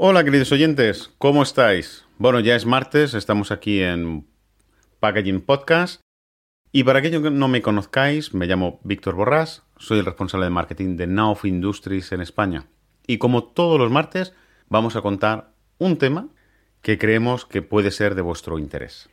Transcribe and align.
Hola 0.00 0.22
queridos 0.22 0.52
oyentes, 0.52 1.12
¿cómo 1.18 1.42
estáis? 1.42 2.04
Bueno, 2.18 2.38
ya 2.38 2.54
es 2.54 2.66
martes, 2.66 3.14
estamos 3.14 3.50
aquí 3.50 3.82
en 3.82 4.28
Packaging 5.00 5.40
Podcast. 5.40 6.00
Y 6.70 6.84
para 6.84 7.00
aquellos 7.00 7.20
que 7.20 7.32
no 7.32 7.48
me 7.48 7.62
conozcáis, 7.62 8.32
me 8.32 8.46
llamo 8.46 8.78
Víctor 8.84 9.16
Borrás, 9.16 9.64
soy 9.76 9.98
el 9.98 10.04
responsable 10.04 10.46
de 10.46 10.50
marketing 10.50 10.96
de 10.96 11.08
Nauf 11.08 11.44
Industries 11.44 12.12
en 12.12 12.20
España. 12.20 12.68
Y 13.08 13.18
como 13.18 13.42
todos 13.42 13.76
los 13.76 13.90
martes, 13.90 14.34
vamos 14.68 14.94
a 14.94 15.02
contar 15.02 15.50
un 15.78 15.98
tema 15.98 16.28
que 16.80 16.96
creemos 16.96 17.44
que 17.44 17.62
puede 17.62 17.90
ser 17.90 18.14
de 18.14 18.22
vuestro 18.22 18.60
interés. 18.60 19.10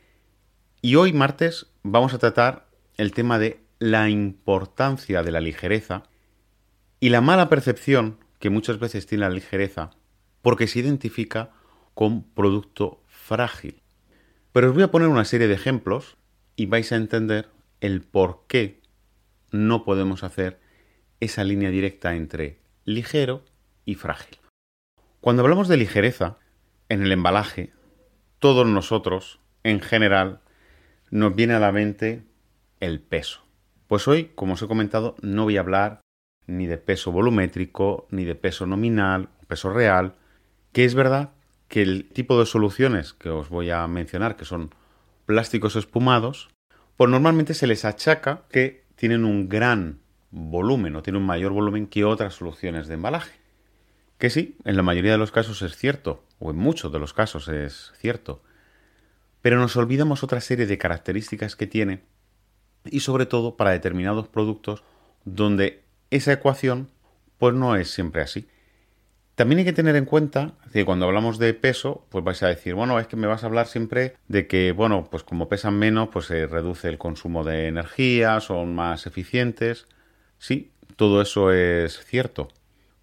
Y 0.82 0.94
hoy 0.94 1.12
martes 1.12 1.66
vamos 1.82 2.14
a 2.14 2.18
tratar 2.18 2.68
el 2.96 3.10
tema 3.10 3.40
de 3.40 3.60
la 3.80 4.08
importancia 4.08 5.24
de 5.24 5.32
la 5.32 5.40
ligereza 5.40 6.04
y 7.00 7.08
la 7.08 7.22
mala 7.22 7.48
percepción 7.48 8.20
que 8.38 8.50
muchas 8.50 8.78
veces 8.78 9.08
tiene 9.08 9.24
la 9.24 9.34
ligereza 9.34 9.90
porque 10.46 10.68
se 10.68 10.78
identifica 10.78 11.50
con 11.94 12.22
producto 12.22 13.02
frágil. 13.08 13.82
Pero 14.52 14.68
os 14.68 14.74
voy 14.74 14.84
a 14.84 14.92
poner 14.92 15.08
una 15.08 15.24
serie 15.24 15.48
de 15.48 15.54
ejemplos 15.54 16.18
y 16.54 16.66
vais 16.66 16.92
a 16.92 16.94
entender 16.94 17.48
el 17.80 18.02
por 18.02 18.44
qué 18.46 18.80
no 19.50 19.84
podemos 19.84 20.22
hacer 20.22 20.60
esa 21.18 21.42
línea 21.42 21.70
directa 21.70 22.14
entre 22.14 22.60
ligero 22.84 23.44
y 23.84 23.96
frágil. 23.96 24.38
Cuando 25.20 25.42
hablamos 25.42 25.66
de 25.66 25.78
ligereza 25.78 26.38
en 26.88 27.02
el 27.02 27.10
embalaje, 27.10 27.72
todos 28.38 28.68
nosotros, 28.68 29.40
en 29.64 29.80
general, 29.80 30.42
nos 31.10 31.34
viene 31.34 31.54
a 31.54 31.58
la 31.58 31.72
mente 31.72 32.22
el 32.78 33.00
peso. 33.00 33.44
Pues 33.88 34.06
hoy, 34.06 34.30
como 34.36 34.52
os 34.52 34.62
he 34.62 34.68
comentado, 34.68 35.16
no 35.22 35.42
voy 35.42 35.56
a 35.56 35.62
hablar 35.62 36.02
ni 36.46 36.68
de 36.68 36.78
peso 36.78 37.10
volumétrico, 37.10 38.06
ni 38.12 38.24
de 38.24 38.36
peso 38.36 38.64
nominal, 38.64 39.30
peso 39.48 39.72
real, 39.72 40.14
que 40.72 40.84
es 40.84 40.94
verdad 40.94 41.30
que 41.68 41.82
el 41.82 42.08
tipo 42.08 42.38
de 42.38 42.46
soluciones 42.46 43.12
que 43.12 43.28
os 43.28 43.48
voy 43.48 43.70
a 43.70 43.86
mencionar, 43.86 44.36
que 44.36 44.44
son 44.44 44.74
plásticos 45.26 45.76
espumados, 45.76 46.50
pues 46.96 47.10
normalmente 47.10 47.54
se 47.54 47.66
les 47.66 47.84
achaca 47.84 48.42
que 48.50 48.84
tienen 48.94 49.24
un 49.24 49.48
gran 49.48 50.00
volumen 50.30 50.96
o 50.96 51.02
tienen 51.02 51.22
un 51.22 51.26
mayor 51.26 51.52
volumen 51.52 51.86
que 51.86 52.04
otras 52.04 52.34
soluciones 52.34 52.88
de 52.88 52.94
embalaje. 52.94 53.38
Que 54.18 54.30
sí, 54.30 54.56
en 54.64 54.76
la 54.76 54.82
mayoría 54.82 55.12
de 55.12 55.18
los 55.18 55.32
casos 55.32 55.60
es 55.62 55.76
cierto, 55.76 56.24
o 56.38 56.50
en 56.50 56.56
muchos 56.56 56.92
de 56.92 56.98
los 56.98 57.12
casos 57.12 57.48
es 57.48 57.92
cierto, 57.98 58.42
pero 59.42 59.58
nos 59.58 59.76
olvidamos 59.76 60.22
otra 60.22 60.40
serie 60.40 60.66
de 60.66 60.78
características 60.78 61.56
que 61.56 61.66
tiene 61.66 62.02
y 62.84 63.00
sobre 63.00 63.26
todo 63.26 63.56
para 63.56 63.72
determinados 63.72 64.28
productos 64.28 64.82
donde 65.24 65.82
esa 66.10 66.32
ecuación 66.32 66.90
pues 67.38 67.54
no 67.54 67.76
es 67.76 67.90
siempre 67.90 68.22
así. 68.22 68.48
También 69.36 69.58
hay 69.58 69.64
que 69.66 69.74
tener 69.74 69.96
en 69.96 70.06
cuenta 70.06 70.54
que 70.72 70.86
cuando 70.86 71.04
hablamos 71.04 71.38
de 71.38 71.52
peso, 71.52 72.06
pues 72.08 72.24
vais 72.24 72.42
a 72.42 72.48
decir, 72.48 72.74
bueno, 72.74 72.98
es 72.98 73.06
que 73.06 73.16
me 73.16 73.26
vas 73.26 73.44
a 73.44 73.46
hablar 73.46 73.66
siempre 73.66 74.16
de 74.28 74.46
que, 74.46 74.72
bueno, 74.72 75.08
pues 75.10 75.24
como 75.24 75.46
pesan 75.50 75.78
menos, 75.78 76.08
pues 76.08 76.24
se 76.24 76.46
reduce 76.46 76.88
el 76.88 76.96
consumo 76.96 77.44
de 77.44 77.68
energía, 77.68 78.40
son 78.40 78.74
más 78.74 79.06
eficientes. 79.06 79.88
Sí, 80.38 80.72
todo 80.96 81.20
eso 81.20 81.52
es 81.52 82.02
cierto. 82.06 82.48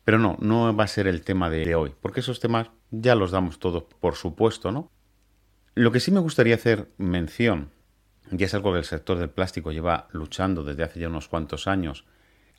Pero 0.06 0.17
no, 0.17 0.36
no 0.39 0.76
va 0.76 0.86
a 0.86 0.88
ser 0.88 1.06
el 1.06 1.22
tema 1.22 1.52
de 1.52 1.76
hoy, 1.76 1.94
porque 2.02 2.22
esos 2.22 2.39
temas 2.39 2.72
ya 2.89 3.14
los 3.14 3.30
damos 3.30 3.59
todos 3.59 3.84
por 3.84 4.16
supuesto, 4.16 4.72
¿no? 4.72 4.92
Lo 5.76 5.92
que 5.92 6.00
sí 6.00 6.09
me 6.09 6.20
gustaría 6.20 6.56
hacer 6.56 6.89
mención, 6.98 7.70
y 8.31 8.44
es 8.44 8.56
algo 8.56 8.73
que 8.73 8.80
el 8.80 8.86
sector 8.86 9.20
del 9.20 9.30
plástico 9.30 9.72
lleva 9.72 10.08
luchando 10.11 10.64
desde 10.64 10.81
hace 10.81 11.00
ya 11.00 11.09
unos 11.09 11.28
cuantos 11.28 11.67
años, 11.67 12.06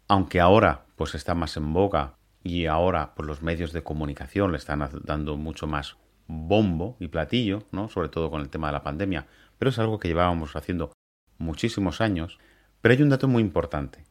aunque 0.07 0.39
ahora 0.39 0.85
pues 0.95 1.17
está 1.17 1.35
más 1.35 1.57
en 1.57 1.73
boga 1.73 2.15
y 2.45 2.67
ahora 2.67 3.15
pues 3.17 3.27
los 3.27 3.43
medios 3.43 3.73
de 3.73 3.83
comunicación 3.83 4.53
le 4.53 4.59
están 4.59 4.89
dando 5.03 5.37
mucho 5.37 5.67
más 5.67 5.97
bombo 6.29 6.97
y 7.01 7.09
platillo, 7.09 7.65
¿no? 7.73 7.89
Sobre 7.89 8.09
todo 8.09 8.31
con 8.31 8.41
el 8.41 8.51
tema 8.51 8.69
de 8.69 8.75
la 8.75 8.85
pandemia, 8.85 9.27
pero 9.59 9.71
es 9.71 9.79
algo 9.81 9.99
que 9.99 10.09
llevábamos 10.09 10.55
haciendo 10.55 10.93
muchísimos 11.39 12.01
años, 12.01 12.39
pero 12.81 12.95
hay 12.95 13.03
un 13.03 13.09
dato 13.09 13.27
muy 13.27 13.43
importante, 13.43 14.05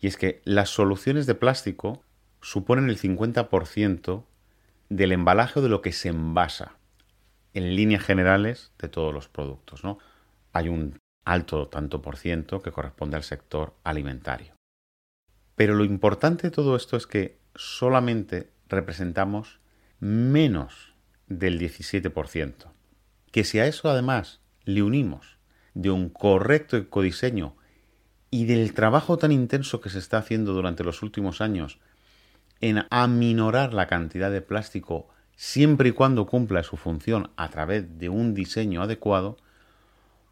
y 0.00 0.06
es 0.06 0.16
que 0.16 0.42
las 0.44 0.70
soluciones 0.70 1.26
de 1.26 1.34
plástico 1.34 2.02
suponen 2.40 2.88
el 2.88 2.98
50% 2.98 4.24
del 4.88 5.12
embalaje 5.12 5.60
de 5.60 5.68
lo 5.68 5.82
que 5.82 5.92
se 5.92 6.08
envasa 6.08 6.76
en 7.54 7.74
líneas 7.74 8.04
generales 8.04 8.72
de 8.78 8.88
todos 8.88 9.12
los 9.12 9.28
productos. 9.28 9.82
¿no? 9.82 9.98
Hay 10.52 10.68
un 10.68 10.98
alto 11.24 11.68
tanto 11.68 12.02
por 12.02 12.16
ciento 12.16 12.62
que 12.62 12.70
corresponde 12.70 13.16
al 13.16 13.24
sector 13.24 13.74
alimentario. 13.82 14.54
Pero 15.56 15.74
lo 15.74 15.84
importante 15.84 16.48
de 16.48 16.50
todo 16.50 16.76
esto 16.76 16.96
es 16.96 17.06
que 17.06 17.38
solamente 17.56 18.50
representamos 18.68 19.60
menos 20.00 20.94
del 21.26 21.58
17%. 21.58 22.72
Que 23.32 23.44
si 23.44 23.58
a 23.58 23.66
eso 23.66 23.90
además 23.90 24.40
le 24.64 24.82
unimos 24.82 25.38
de 25.74 25.90
un 25.90 26.08
correcto 26.08 26.76
ecodiseño 26.76 27.56
y 28.30 28.46
del 28.46 28.74
trabajo 28.74 29.18
tan 29.18 29.32
intenso 29.32 29.80
que 29.80 29.90
se 29.90 29.98
está 29.98 30.18
haciendo 30.18 30.52
durante 30.52 30.84
los 30.84 31.02
últimos 31.02 31.40
años 31.40 31.78
en 32.60 32.86
aminorar 32.90 33.74
la 33.74 33.86
cantidad 33.86 34.30
de 34.30 34.40
plástico 34.40 35.08
siempre 35.36 35.90
y 35.90 35.92
cuando 35.92 36.26
cumpla 36.26 36.62
su 36.62 36.76
función 36.76 37.30
a 37.36 37.48
través 37.50 37.98
de 37.98 38.08
un 38.08 38.34
diseño 38.34 38.82
adecuado, 38.82 39.36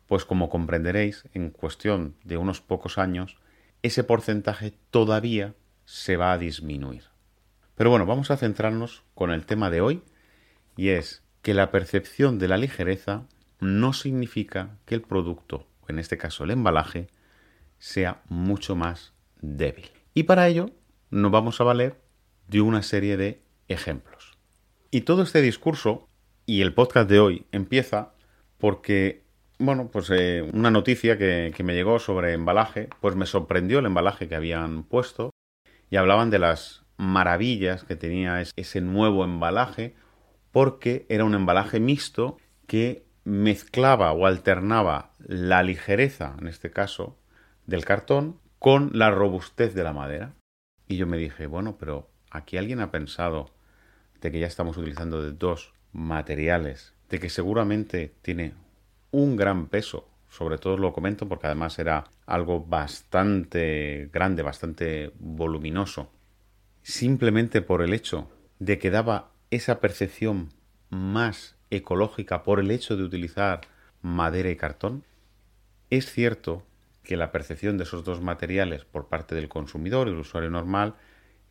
pues 0.07 0.25
como 0.25 0.49
comprenderéis, 0.49 1.25
en 1.35 1.51
cuestión 1.51 2.17
de 2.25 2.37
unos 2.37 2.61
pocos 2.61 2.99
años, 2.99 3.37
ese 3.83 4.05
porcentaje 4.05 4.75
todavía 4.91 5.55
se 5.85 6.17
va 6.17 6.33
a 6.33 6.39
disminuir. 6.39 7.14
Pero 7.77 7.91
bueno, 7.91 8.07
vamos 8.07 8.31
a 8.31 8.37
centrarnos 8.37 9.03
con 9.15 9.31
el 9.31 9.47
tema 9.47 9.71
de 9.71 9.81
hoy, 9.81 10.03
y 10.77 10.91
es 10.91 11.23
que 11.43 11.55
la 11.55 11.71
percepción 11.71 12.39
de 12.39 12.49
la 12.49 12.57
ligereza 12.57 13.27
no 13.61 13.93
significa 13.93 14.79
que 14.87 14.95
el 14.95 15.03
producto, 15.03 15.67
en 15.89 15.99
este 15.99 16.17
caso 16.17 16.45
el 16.45 16.51
embalaje, 16.51 17.09
sea 17.79 18.23
mucho 18.29 18.77
más 18.77 19.13
débil. 19.41 19.91
Y 20.15 20.25
para 20.25 20.49
ello 20.49 20.71
nos 21.11 21.31
vamos 21.31 21.61
a 21.61 21.65
valer 21.65 22.01
de 22.49 22.61
una 22.61 22.83
serie 22.83 23.17
de 23.17 23.43
ejemplos. 23.69 24.39
Y 24.91 25.03
todo 25.03 25.23
este 25.23 25.43
discurso 25.43 26.09
y 26.47 26.63
el 26.63 26.75
podcast 26.75 27.09
de 27.09 27.19
hoy 27.19 27.47
empieza 27.53 28.15
porque, 28.59 29.25
bueno, 29.59 29.89
pues 29.91 30.11
eh, 30.11 30.49
una 30.53 30.71
noticia 30.71 31.19
que, 31.19 31.53
que 31.55 31.63
me 31.65 31.75
llegó 31.75 31.99
sobre 31.99 32.33
embalaje, 32.33 32.89
pues 33.01 33.17
me 33.17 33.27
sorprendió 33.27 33.81
el 33.81 33.87
embalaje 33.87 34.29
que 34.29 34.37
habían 34.37 34.85
puesto 34.85 35.31
y 35.91 35.97
hablaban 35.97 36.31
de 36.31 36.39
las 36.39 36.84
maravillas 36.97 37.85
que 37.85 37.97
tenía 37.97 38.41
ese 38.41 38.81
nuevo 38.81 39.25
embalaje 39.25 39.95
porque 40.53 41.07
era 41.09 41.25
un 41.25 41.35
embalaje 41.35 41.81
mixto 41.81 42.39
que 42.67 43.05
mezclaba 43.25 44.13
o 44.13 44.27
alternaba 44.27 45.13
la 45.19 45.63
ligereza, 45.63 46.37
en 46.41 46.47
este 46.47 46.71
caso, 46.71 47.19
del 47.67 47.85
cartón 47.85 48.39
con 48.59 48.91
la 48.93 49.11
robustez 49.11 49.75
de 49.75 49.83
la 49.83 49.93
madera. 49.93 50.35
Y 50.87 50.97
yo 50.97 51.07
me 51.07 51.17
dije, 51.17 51.47
bueno, 51.47 51.77
pero 51.79 52.11
aquí 52.31 52.57
alguien 52.57 52.81
ha 52.81 52.91
pensado 52.91 53.51
de 54.21 54.31
que 54.31 54.39
ya 54.39 54.47
estamos 54.47 54.77
utilizando 54.77 55.23
de 55.23 55.33
dos 55.33 55.73
materiales, 55.93 56.95
de 57.09 57.19
que 57.19 57.31
seguramente 57.31 58.15
tiene 58.23 58.55
un 59.11 59.37
gran 59.37 59.67
peso, 59.67 60.09
sobre 60.29 60.59
todo 60.59 60.77
lo 60.77 60.93
comento 60.93 61.29
porque 61.29 61.47
además 61.47 61.79
era 61.79 62.05
algo 62.27 62.65
bastante 62.65 64.09
grande, 64.13 64.43
bastante 64.43 65.13
voluminoso, 65.19 66.11
simplemente 66.85 67.63
por 67.63 67.83
el 67.83 67.95
hecho 67.95 68.31
de 68.61 68.79
que 68.79 68.91
daba 68.91 69.33
esa 69.51 69.81
percepción 69.81 70.51
más 70.91 71.57
ecológica 71.71 72.45
por 72.45 72.61
el 72.61 72.71
hecho 72.71 72.97
de 72.97 73.03
utilizar 73.03 73.63
madera 74.03 74.51
y 74.51 74.57
cartón, 74.57 75.03
es 75.91 76.13
cierto 76.13 76.63
que 77.03 77.17
la 77.17 77.33
percepción 77.33 77.79
de 77.79 77.85
esos 77.85 78.05
dos 78.05 78.21
materiales 78.21 78.85
por 78.85 79.09
parte 79.09 79.35
del 79.35 79.49
consumidor 79.49 80.09
y 80.09 80.13
el 80.13 80.19
usuario 80.19 80.51
normal 80.51 80.95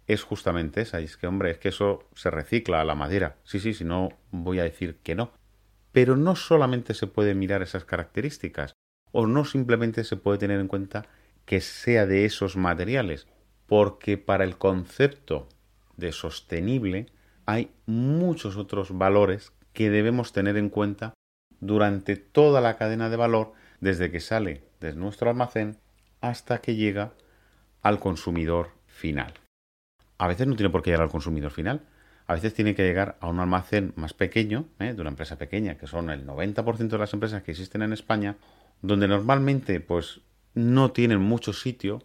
es 0.07 0.23
justamente 0.23 0.81
esa. 0.81 1.01
Y 1.01 1.05
es 1.05 1.17
que, 1.17 1.27
hombre, 1.27 1.51
es 1.51 1.57
que 1.57 1.69
eso 1.69 2.07
se 2.15 2.29
recicla 2.29 2.81
a 2.81 2.85
la 2.85 2.95
madera. 2.95 3.37
Sí, 3.43 3.59
sí, 3.59 3.73
si 3.73 3.83
no 3.83 4.09
voy 4.31 4.59
a 4.59 4.63
decir 4.63 4.97
que 5.03 5.15
no. 5.15 5.31
Pero 5.91 6.15
no 6.15 6.35
solamente 6.35 6.93
se 6.93 7.07
puede 7.07 7.35
mirar 7.35 7.61
esas 7.61 7.85
características, 7.85 8.73
o 9.11 9.27
no 9.27 9.45
simplemente 9.45 10.03
se 10.03 10.17
puede 10.17 10.39
tener 10.39 10.59
en 10.59 10.67
cuenta 10.67 11.05
que 11.45 11.61
sea 11.61 12.05
de 12.05 12.25
esos 12.25 12.55
materiales, 12.55 13.27
porque 13.73 14.19
para 14.19 14.43
el 14.43 14.59
concepto 14.59 15.49
de 15.97 16.11
sostenible 16.11 17.07
hay 17.47 17.71
muchos 17.87 18.55
otros 18.55 18.95
valores 18.95 19.51
que 19.73 19.89
debemos 19.89 20.31
tener 20.31 20.57
en 20.57 20.69
cuenta 20.69 21.15
durante 21.59 22.15
toda 22.15 22.61
la 22.61 22.77
cadena 22.77 23.09
de 23.09 23.17
valor, 23.17 23.53
desde 23.81 24.11
que 24.11 24.19
sale 24.19 24.61
de 24.79 24.93
nuestro 24.93 25.31
almacén 25.31 25.79
hasta 26.21 26.59
que 26.59 26.75
llega 26.75 27.13
al 27.81 27.99
consumidor 27.99 28.69
final 28.85 29.33
a 30.23 30.27
veces 30.27 30.47
no 30.47 30.55
tiene 30.55 30.69
por 30.69 30.81
qué 30.81 30.91
llegar 30.91 31.03
al 31.03 31.11
consumidor 31.11 31.51
final. 31.51 31.81
A 32.27 32.35
veces 32.35 32.53
tiene 32.53 32.75
que 32.75 32.83
llegar 32.83 33.17
a 33.19 33.27
un 33.27 33.41
almacén 33.41 33.91
más 33.97 34.13
pequeño, 34.13 34.67
¿eh? 34.79 34.93
de 34.93 35.01
una 35.01 35.09
empresa 35.09 35.37
pequeña, 35.37 35.75
que 35.75 35.87
son 35.87 36.09
el 36.09 36.25
90% 36.25 36.87
de 36.87 36.97
las 36.97 37.13
empresas 37.13 37.43
que 37.43 37.51
existen 37.51 37.81
en 37.81 37.91
España, 37.91 38.37
donde 38.81 39.09
normalmente 39.09 39.81
pues 39.81 40.21
no 40.53 40.91
tienen 40.91 41.19
mucho 41.19 41.51
sitio 41.51 42.03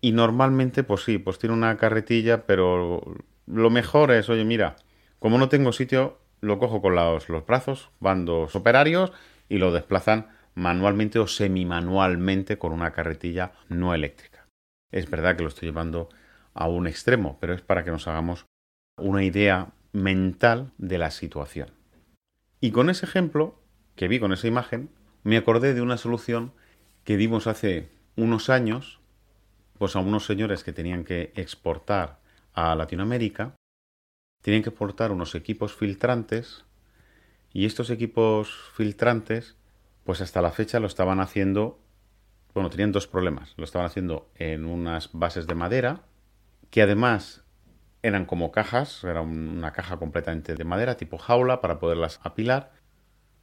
y 0.00 0.12
normalmente 0.12 0.82
pues 0.82 1.04
sí, 1.04 1.18
pues 1.18 1.38
tiene 1.38 1.54
una 1.54 1.76
carretilla, 1.76 2.46
pero 2.46 3.02
lo 3.46 3.70
mejor 3.70 4.10
es, 4.12 4.28
oye, 4.28 4.44
mira, 4.44 4.76
Como 5.18 5.36
no 5.36 5.50
tengo 5.50 5.72
sitio, 5.72 6.18
lo 6.40 6.58
cojo 6.58 6.80
con 6.80 6.94
los, 6.94 7.28
los 7.28 7.44
brazos, 7.44 7.90
van 8.00 8.24
dos 8.24 8.56
operarios 8.56 9.12
y 9.50 9.58
lo 9.58 9.70
desplazan 9.70 10.28
manualmente 10.54 11.18
o 11.18 11.26
semi-manualmente 11.26 12.56
con 12.56 12.72
una 12.72 12.92
carretilla 12.92 13.52
no 13.68 13.94
eléctrica. 13.94 14.46
Es 14.90 15.10
verdad 15.10 15.36
que 15.36 15.42
lo 15.42 15.48
estoy 15.48 15.68
llevando 15.68 16.08
a 16.54 16.68
un 16.68 16.86
extremo, 16.86 17.36
pero 17.38 17.52
es 17.52 17.60
para 17.60 17.84
que 17.84 17.90
nos 17.90 18.08
hagamos 18.08 18.46
una 18.96 19.22
idea 19.22 19.72
mental 19.92 20.72
de 20.78 20.98
la 20.98 21.10
situación. 21.10 21.70
Y 22.60 22.70
con 22.70 22.90
ese 22.90 23.06
ejemplo 23.06 23.60
que 23.96 24.08
vi 24.08 24.18
con 24.18 24.32
esa 24.32 24.48
imagen, 24.48 24.90
me 25.22 25.36
acordé 25.36 25.74
de 25.74 25.82
una 25.82 25.98
solución 25.98 26.52
que 27.04 27.16
dimos 27.16 27.46
hace 27.46 27.90
unos 28.16 28.50
años, 28.50 28.99
pues 29.80 29.96
a 29.96 30.00
unos 30.00 30.26
señores 30.26 30.62
que 30.62 30.74
tenían 30.74 31.04
que 31.04 31.32
exportar 31.36 32.18
a 32.52 32.74
Latinoamérica, 32.74 33.56
tenían 34.42 34.62
que 34.62 34.68
exportar 34.68 35.10
unos 35.10 35.34
equipos 35.34 35.74
filtrantes 35.74 36.66
y 37.50 37.64
estos 37.64 37.88
equipos 37.88 38.52
filtrantes, 38.74 39.56
pues 40.04 40.20
hasta 40.20 40.42
la 40.42 40.52
fecha 40.52 40.80
lo 40.80 40.86
estaban 40.86 41.18
haciendo, 41.18 41.80
bueno, 42.52 42.68
tenían 42.68 42.92
dos 42.92 43.06
problemas, 43.06 43.54
lo 43.56 43.64
estaban 43.64 43.86
haciendo 43.86 44.30
en 44.34 44.66
unas 44.66 45.08
bases 45.14 45.46
de 45.46 45.54
madera, 45.54 46.02
que 46.68 46.82
además 46.82 47.42
eran 48.02 48.26
como 48.26 48.52
cajas, 48.52 49.02
era 49.02 49.22
una 49.22 49.72
caja 49.72 49.96
completamente 49.96 50.56
de 50.56 50.64
madera, 50.64 50.98
tipo 50.98 51.16
jaula, 51.16 51.62
para 51.62 51.78
poderlas 51.78 52.20
apilar, 52.22 52.72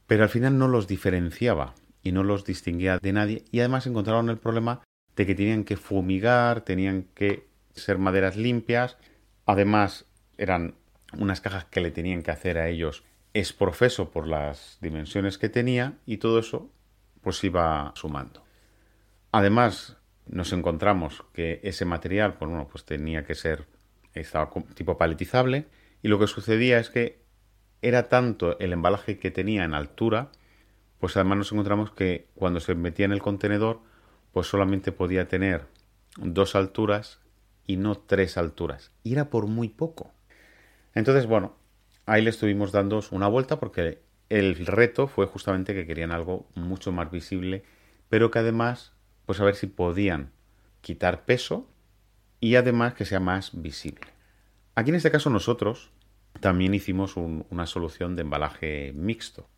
pero 0.06 0.22
al 0.22 0.28
final 0.28 0.56
no 0.56 0.68
los 0.68 0.86
diferenciaba 0.86 1.74
y 2.04 2.12
no 2.12 2.22
los 2.22 2.44
distinguía 2.44 3.00
de 3.02 3.12
nadie 3.12 3.44
y 3.50 3.58
además 3.58 3.88
encontraron 3.88 4.30
el 4.30 4.38
problema 4.38 4.82
de 5.18 5.26
que 5.26 5.34
tenían 5.34 5.64
que 5.64 5.76
fumigar, 5.76 6.60
tenían 6.60 7.08
que 7.16 7.48
ser 7.74 7.98
maderas 7.98 8.36
limpias, 8.36 8.96
además 9.46 10.06
eran 10.36 10.76
unas 11.12 11.40
cajas 11.40 11.64
que 11.64 11.80
le 11.80 11.90
tenían 11.90 12.22
que 12.22 12.30
hacer 12.30 12.56
a 12.56 12.68
ellos 12.68 13.02
es 13.34 13.52
profeso 13.52 14.10
por 14.10 14.28
las 14.28 14.78
dimensiones 14.80 15.36
que 15.36 15.48
tenía 15.48 15.94
y 16.06 16.18
todo 16.18 16.38
eso 16.38 16.70
pues 17.20 17.42
iba 17.42 17.92
sumando. 17.96 18.44
Además 19.32 19.96
nos 20.26 20.52
encontramos 20.52 21.24
que 21.32 21.58
ese 21.64 21.84
material 21.84 22.34
pues, 22.34 22.48
bueno, 22.48 22.68
pues 22.70 22.84
tenía 22.84 23.24
que 23.24 23.34
ser 23.34 23.66
estaba 24.14 24.50
tipo 24.74 24.98
paletizable 24.98 25.66
y 26.00 26.08
lo 26.08 26.20
que 26.20 26.28
sucedía 26.28 26.78
es 26.78 26.90
que 26.90 27.22
era 27.82 28.08
tanto 28.08 28.56
el 28.60 28.72
embalaje 28.72 29.18
que 29.18 29.32
tenía 29.32 29.64
en 29.64 29.74
altura, 29.74 30.30
pues 31.00 31.16
además 31.16 31.38
nos 31.38 31.52
encontramos 31.52 31.90
que 31.90 32.28
cuando 32.36 32.60
se 32.60 32.76
metía 32.76 33.06
en 33.06 33.12
el 33.12 33.22
contenedor, 33.22 33.80
pues 34.32 34.46
solamente 34.46 34.92
podía 34.92 35.28
tener 35.28 35.66
dos 36.16 36.54
alturas 36.54 37.20
y 37.66 37.76
no 37.76 37.96
tres 37.96 38.36
alturas. 38.36 38.92
Y 39.02 39.12
era 39.12 39.30
por 39.30 39.46
muy 39.46 39.68
poco. 39.68 40.12
Entonces, 40.94 41.26
bueno, 41.26 41.56
ahí 42.06 42.22
le 42.22 42.30
estuvimos 42.30 42.72
dando 42.72 43.02
una 43.10 43.28
vuelta 43.28 43.60
porque 43.60 44.02
el 44.28 44.66
reto 44.66 45.06
fue 45.06 45.26
justamente 45.26 45.74
que 45.74 45.86
querían 45.86 46.12
algo 46.12 46.48
mucho 46.54 46.92
más 46.92 47.10
visible, 47.10 47.64
pero 48.08 48.30
que 48.30 48.38
además, 48.38 48.92
pues 49.26 49.40
a 49.40 49.44
ver 49.44 49.54
si 49.54 49.66
podían 49.66 50.32
quitar 50.80 51.24
peso 51.24 51.68
y 52.40 52.56
además 52.56 52.94
que 52.94 53.04
sea 53.04 53.20
más 53.20 53.60
visible. 53.60 54.06
Aquí 54.74 54.90
en 54.90 54.96
este 54.96 55.10
caso 55.10 55.30
nosotros 55.30 55.90
también 56.40 56.74
hicimos 56.74 57.16
una 57.16 57.66
solución 57.66 58.16
de 58.16 58.22
embalaje 58.22 58.92
mixto, 58.94 59.48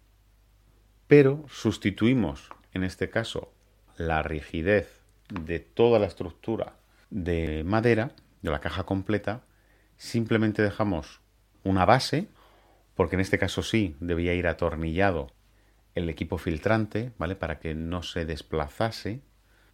pero 1.07 1.45
sustituimos 1.49 2.51
en 2.73 2.85
este 2.85 3.11
caso 3.11 3.53
la 3.97 4.23
rigidez 4.23 5.01
de 5.29 5.61
toda 5.61 5.99
la 5.99 6.07
estructura 6.07 6.75
de 7.11 7.65
madera, 7.65 8.13
de 8.43 8.51
la 8.51 8.61
caja 8.61 8.85
completa, 8.85 9.43
simplemente 9.97 10.63
dejamos 10.63 11.21
una 11.65 11.85
base, 11.85 12.29
porque 12.95 13.17
en 13.17 13.21
este 13.21 13.39
caso 13.39 13.63
sí 13.63 13.97
debía 14.01 14.35
ir 14.35 14.47
atornillado 14.47 15.29
el 15.95 16.09
equipo 16.09 16.39
filtrante, 16.39 17.13
¿vale? 17.19 17.37
Para 17.37 17.59
que 17.59 17.75
no 17.75 18.03
se 18.03 18.25
desplazase 18.25 19.21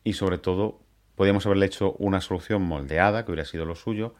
y 0.03 0.15
sobre 0.15 0.39
todo 0.39 0.81
podíamos 1.15 1.47
haberle 1.47 1.67
hecho 1.67 1.93
una 1.99 2.21
solución 2.21 2.63
moldeada, 2.63 3.25
que 3.25 3.33
hubiera 3.33 3.45
sido 3.45 3.65
lo 3.65 3.75
suyo, 3.75 4.15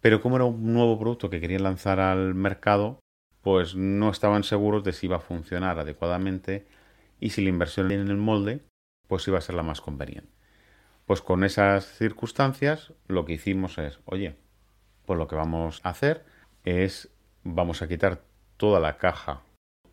pero 0.00 0.20
como 0.20 0.36
era 0.36 0.44
un 0.44 0.72
nuevo 0.72 0.98
producto 0.98 1.30
que 1.30 1.40
querían 1.40 1.62
lanzar 1.62 2.00
al 2.00 2.34
mercado, 2.34 3.00
pues 3.42 3.74
no 3.74 4.10
estaban 4.10 4.42
seguros 4.44 4.84
de 4.84 4.92
si 4.92 5.06
iba 5.06 5.16
a 5.16 5.20
funcionar 5.20 5.78
adecuadamente 5.78 6.66
y 7.20 7.30
si 7.30 7.42
la 7.42 7.50
inversión 7.50 7.90
en 7.90 8.08
el 8.08 8.16
molde 8.16 8.60
pues 9.08 9.26
iba 9.28 9.38
a 9.38 9.42
ser 9.42 9.54
la 9.54 9.62
más 9.62 9.80
conveniente. 9.80 10.32
Pues 11.06 11.20
con 11.20 11.44
esas 11.44 11.84
circunstancias 11.84 12.92
lo 13.06 13.24
que 13.24 13.34
hicimos 13.34 13.78
es, 13.78 14.00
oye, 14.06 14.36
pues 15.04 15.18
lo 15.18 15.28
que 15.28 15.36
vamos 15.36 15.80
a 15.82 15.90
hacer 15.90 16.24
es, 16.64 17.10
vamos 17.42 17.82
a 17.82 17.88
quitar 17.88 18.22
toda 18.56 18.80
la 18.80 18.96
caja, 18.96 19.42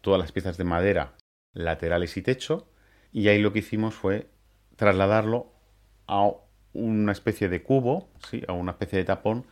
todas 0.01 0.19
las 0.19 0.31
piezas 0.31 0.57
de 0.57 0.63
madera 0.63 1.15
laterales 1.53 2.15
y 2.15 2.21
techo, 2.21 2.67
y 3.11 3.27
ahí 3.27 3.41
lo 3.41 3.51
que 3.51 3.59
hicimos 3.59 3.93
fue 3.93 4.29
trasladarlo 4.77 5.51
a 6.07 6.31
una 6.73 7.11
especie 7.11 7.49
de 7.49 7.61
cubo, 7.61 8.09
¿sí? 8.29 8.43
a 8.47 8.53
una 8.53 8.71
especie 8.71 8.99
de 8.99 9.05
tapón 9.05 9.45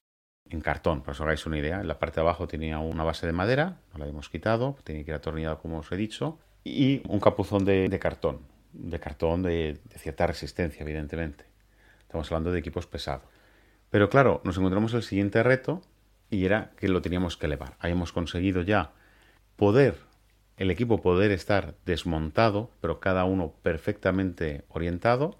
en 0.49 0.61
cartón, 0.61 1.01
para 1.01 1.07
que 1.07 1.11
os 1.11 1.21
hagáis 1.21 1.45
una 1.45 1.57
idea. 1.57 1.81
En 1.81 1.87
la 1.87 1.99
parte 1.99 2.15
de 2.15 2.21
abajo 2.21 2.47
tenía 2.47 2.79
una 2.79 3.03
base 3.03 3.27
de 3.27 3.33
madera, 3.33 3.81
no 3.93 3.99
la 3.99 4.07
hemos 4.07 4.29
quitado, 4.29 4.77
tenía 4.83 5.03
que 5.03 5.11
ir 5.11 5.15
atornillado 5.15 5.59
como 5.59 5.79
os 5.79 5.91
he 5.91 5.97
dicho, 5.97 6.39
y 6.63 7.01
un 7.07 7.19
capuzón 7.19 7.65
de, 7.65 7.99
cartón, 7.99 8.39
de 8.73 8.99
cartón 8.99 9.43
de, 9.43 9.79
cierta 9.97 10.27
resistencia, 10.27 10.83
evidentemente. 10.83 11.45
Estamos 12.01 12.31
hablando 12.31 12.51
de 12.51 12.59
equipos 12.59 12.87
pesados. 12.87 13.23
Pero 13.89 14.09
claro, 14.09 14.41
nos 14.43 14.57
encontramos 14.57 14.93
el 14.93 15.03
siguiente 15.03 15.41
reto 15.43 15.81
y 16.29 16.45
era 16.45 16.71
que 16.77 16.87
lo 16.87 17.01
teníamos 17.01 17.37
que 17.37 17.47
elevar. 17.47 17.75
Habíamos 17.79 18.11
conseguido 18.11 18.61
ya 18.61 18.91
poder, 19.55 19.97
el 20.57 20.71
equipo 20.71 21.01
poder 21.01 21.31
estar 21.31 21.75
desmontado, 21.85 22.71
pero 22.81 22.99
cada 22.99 23.25
uno 23.25 23.53
perfectamente 23.61 24.65
orientado. 24.69 25.39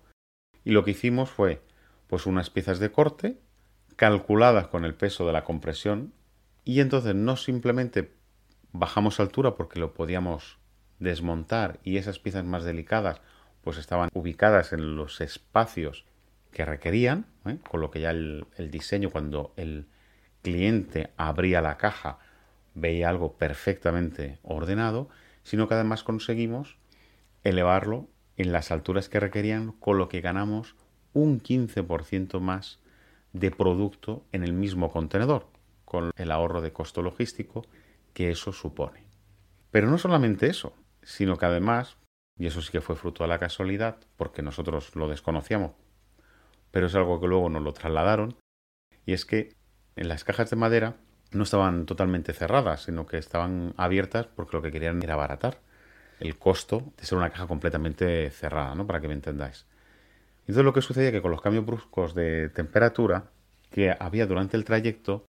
Y 0.64 0.72
lo 0.72 0.84
que 0.84 0.92
hicimos 0.92 1.30
fue 1.30 1.62
pues 2.08 2.26
unas 2.26 2.50
piezas 2.50 2.80
de 2.80 2.92
corte 2.92 3.38
calculadas 3.96 4.68
con 4.68 4.86
el 4.86 4.96
peso 4.96 5.28
de 5.28 5.34
la 5.34 5.44
compresión 5.44 6.14
y 6.64 6.80
entonces 6.80 7.16
no 7.16 7.36
simplemente 7.36 8.14
bajamos 8.72 9.20
altura 9.20 9.56
porque 9.56 9.80
lo 9.80 9.94
podíamos 9.94 10.59
desmontar 11.00 11.80
y 11.84 11.98
esas 11.98 12.20
piezas 12.20 12.46
más 12.46 12.64
delicadas 12.64 13.22
pues 13.64 13.78
estaban 13.78 14.10
ubicadas 14.14 14.74
en 14.74 14.96
los 14.96 15.22
espacios 15.22 16.06
que 16.52 16.66
requerían, 16.66 17.26
¿eh? 17.46 17.58
con 17.70 17.82
lo 17.82 17.92
que 17.92 18.02
ya 18.02 18.12
el, 18.12 18.46
el, 18.58 18.72
diseño 18.72 19.10
cuando 19.10 19.54
el 19.58 19.88
cliente 20.42 21.12
abría 21.18 21.62
la 21.62 21.78
caja 21.78 22.20
veía 22.74 23.10
algo 23.10 23.34
perfectamente 23.34 24.40
ordenado, 24.44 25.10
sino 25.44 25.68
que 25.68 25.76
además 25.76 26.04
conseguimos 26.04 26.78
elevarlo 27.44 28.08
en 28.38 28.52
las 28.52 28.72
alturas 28.72 29.10
que 29.10 29.20
requerían, 29.20 29.74
con 29.74 29.98
lo 29.98 30.10
que 30.10 30.22
ganamos 30.22 30.76
un 31.14 31.42
15% 31.42 32.40
más 32.40 32.80
de 33.34 33.52
producto 33.52 34.24
en 34.32 34.44
el 34.44 34.54
mismo 34.54 34.92
contenedor, 34.92 35.48
con 35.86 36.12
el 36.16 36.32
ahorro 36.32 36.62
de 36.62 36.72
costo 36.72 37.02
logístico 37.02 37.66
que 38.14 38.32
eso 38.32 38.52
supone. 38.54 39.04
Pero 39.72 39.90
no 39.90 39.98
solamente 39.98 40.48
eso, 40.48 40.74
sino 41.04 41.38
que 41.38 41.46
además, 41.46 41.98
y 42.38 42.48
eso 42.48 42.62
sí 42.62 42.72
que 42.72 42.82
fue 42.82 42.96
fruto 42.96 43.24
de 43.24 43.30
la 43.30 43.40
casualidad, 43.40 43.98
porque 44.16 44.42
nosotros 44.42 44.96
lo 44.96 45.08
desconocíamos, 45.08 45.72
pero 46.72 46.88
es 46.88 46.96
algo 46.96 47.20
que 47.20 47.28
luego 47.28 47.50
nos 47.50 47.64
lo 47.64 47.74
trasladaron, 47.74 48.36
y 49.06 49.14
es 49.14 49.26
que 49.26 49.54
en 49.96 50.08
las 50.08 50.24
cajas 50.24 50.50
de 50.50 50.56
madera 50.56 50.98
no 51.32 51.44
estaban 51.44 51.86
totalmente 51.86 52.34
cerradas, 52.34 52.84
sino 52.84 53.06
que 53.06 53.18
estaban 53.18 53.74
abiertas 53.78 54.28
porque 54.28 54.58
lo 54.58 54.62
que 54.62 54.72
querían 54.72 55.02
era 55.04 55.14
abaratar 55.14 55.62
el 56.20 56.38
costo 56.38 56.94
de 56.98 57.06
ser 57.06 57.18
una 57.18 57.30
caja 57.30 57.48
completamente 57.48 58.30
cerrada, 58.32 58.76
¿no? 58.76 58.86
Para 58.86 59.00
que 59.00 59.08
me 59.08 59.14
entendáis. 59.14 59.66
Entonces 60.42 60.64
lo 60.64 60.74
que 60.74 60.82
sucedía 60.82 61.12
que 61.12 61.22
con 61.22 61.32
los 61.32 61.42
cambios 61.42 61.66
bruscos 61.66 62.14
de 62.16 62.50
temperatura 62.50 63.32
que 63.70 63.96
había 63.98 64.26
durante 64.26 64.58
el 64.58 64.66
trayecto, 64.66 65.26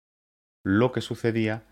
lo 0.64 0.92
que 0.92 1.00
sucedía 1.00 1.64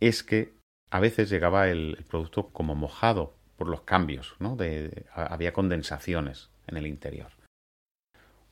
es 0.00 0.22
que 0.22 0.54
a 0.92 1.00
veces 1.00 1.30
llegaba 1.30 1.68
el, 1.68 2.04
producto 2.06 2.48
como 2.48 2.74
mojado 2.74 3.34
por 3.56 3.66
los 3.66 3.80
cambios, 3.80 4.36
¿no? 4.40 4.58
había 5.14 5.54
condensaciones 5.54 6.50
en 6.66 6.76
el 6.76 6.86
interior. 6.86 7.28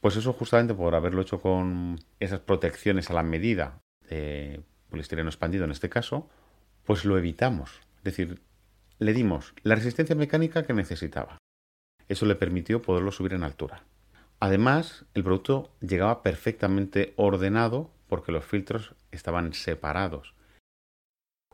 Pues 0.00 0.16
eso 0.16 0.32
justamente 0.32 0.72
por 0.72 0.94
haberlo 0.94 1.20
hecho 1.20 1.38
con 1.38 1.98
esas 2.18 2.40
protecciones 2.40 3.10
a 3.10 3.12
la 3.12 3.22
medida 3.22 3.78
de 4.08 4.62
poliestireno 4.88 5.28
expandido 5.28 5.66
en 5.66 5.70
este 5.70 5.90
caso, 5.90 6.30
pues 6.84 7.04
lo 7.04 7.18
evitamos. 7.18 7.82
Es 7.98 8.04
decir, 8.04 8.40
le 8.98 9.12
dimos 9.12 9.52
la 9.62 9.74
resistencia 9.74 10.16
mecánica 10.16 10.62
que 10.62 10.72
necesitaba. 10.72 11.36
Eso 12.08 12.24
le 12.24 12.36
permitió 12.36 12.80
poderlo 12.80 13.12
subir 13.12 13.34
en 13.34 13.42
altura. 13.42 13.84
Además, 14.38 15.04
el 15.12 15.24
producto 15.24 15.74
llegaba 15.80 16.22
perfectamente 16.22 17.12
ordenado 17.16 17.90
porque 18.08 18.32
los 18.32 18.46
filtros 18.46 18.94
estaban 19.12 19.52
separados. 19.52 20.32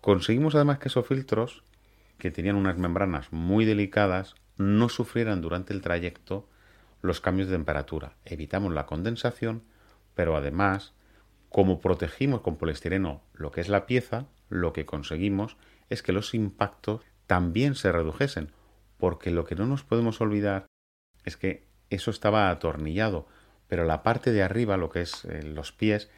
Conseguimos 0.01 0.55
además 0.55 0.79
que 0.79 0.89
esos 0.89 1.07
filtros, 1.07 1.63
que 2.19 2.31
tenían 2.31 2.57
unas 2.57 2.79
membranas 2.79 3.33
muy 3.33 3.65
delicadas, 3.65 4.35
no 4.57 4.89
sufrieran 4.89 5.41
durante 5.41 5.73
el 5.73 5.83
trayecto 5.83 6.49
los 7.03 7.21
cambios 7.21 7.49
de 7.49 7.57
temperatura. 7.57 8.17
Evitamos 8.25 8.73
la 8.73 8.87
condensación, 8.87 9.63
pero 10.15 10.37
además, 10.37 10.95
como 11.49 11.81
protegimos 11.81 12.41
con 12.41 12.57
poliestireno 12.57 13.23
lo 13.35 13.51
que 13.51 13.61
es 13.61 13.69
la 13.69 13.87
pieza, 13.87 14.27
lo 14.49 14.73
que 14.73 14.87
conseguimos 14.87 15.57
es 15.91 16.03
que 16.03 16.13
los 16.13 16.35
impactos 16.35 17.03
también 17.27 17.75
se 17.75 17.93
redujesen, 17.93 18.53
porque 18.99 19.31
lo 19.31 19.45
que 19.45 19.57
no 19.57 19.67
nos 19.67 19.83
podemos 19.83 20.21
olvidar 20.21 20.67
es 21.25 21.37
que 21.37 21.67
eso 21.91 22.11
estaba 22.11 22.51
atornillado, 22.51 23.27
pero 23.69 23.85
la 23.85 24.03
parte 24.03 24.33
de 24.33 24.43
arriba, 24.43 24.77
lo 24.77 24.91
que 24.91 25.03
es 25.03 25.25
eh, 25.25 25.43
los 25.43 25.73
pies, 25.73 26.11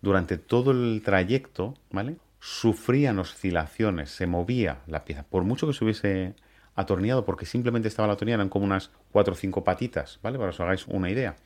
durante 0.00 0.38
todo 0.38 0.70
el 0.70 1.02
trayecto, 1.04 1.74
¿vale? 1.90 2.16
Sufrían 2.46 3.18
oscilaciones, 3.18 4.10
se 4.10 4.26
movía 4.26 4.82
la 4.86 5.06
pieza, 5.06 5.22
por 5.22 5.44
mucho 5.44 5.66
que 5.66 5.72
se 5.72 5.82
hubiese 5.82 6.34
atornillado, 6.74 7.24
porque 7.24 7.46
simplemente 7.46 7.88
estaba 7.88 8.06
la 8.06 8.12
atornillada, 8.12 8.42
eran 8.42 8.50
como 8.50 8.66
unas 8.66 8.90
cuatro 9.10 9.32
o 9.32 9.34
cinco 9.34 9.64
patitas, 9.64 10.20
¿vale? 10.22 10.36
Para 10.36 10.50
que 10.50 10.56
os 10.56 10.60
hagáis 10.60 10.86
una 10.86 11.08
idea. 11.08 11.36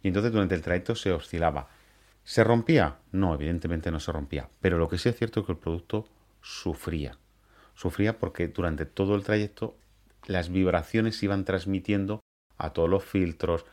Y 0.00 0.06
entonces 0.06 0.30
durante 0.30 0.54
el 0.54 0.62
trayecto 0.62 0.94
se 0.94 1.10
oscilaba. 1.10 1.66
¿Se 2.22 2.44
rompía? 2.44 2.98
No, 3.10 3.34
evidentemente 3.34 3.90
no 3.90 3.98
se 3.98 4.12
rompía. 4.12 4.48
Pero 4.60 4.78
lo 4.78 4.88
que 4.88 4.96
sí 4.96 5.08
es 5.08 5.16
cierto 5.16 5.40
es 5.40 5.46
que 5.46 5.50
el 5.50 5.58
producto 5.58 6.06
sufría. 6.40 7.18
Sufría 7.74 8.20
porque 8.20 8.46
durante 8.46 8.86
todo 8.86 9.16
el 9.16 9.24
trayecto 9.24 9.76
las 10.28 10.50
vibraciones 10.50 11.16
se 11.16 11.26
iban 11.26 11.44
transmitiendo 11.44 12.20
a 12.56 12.72
todos 12.72 12.88
los 12.88 13.02
filtros. 13.02 13.66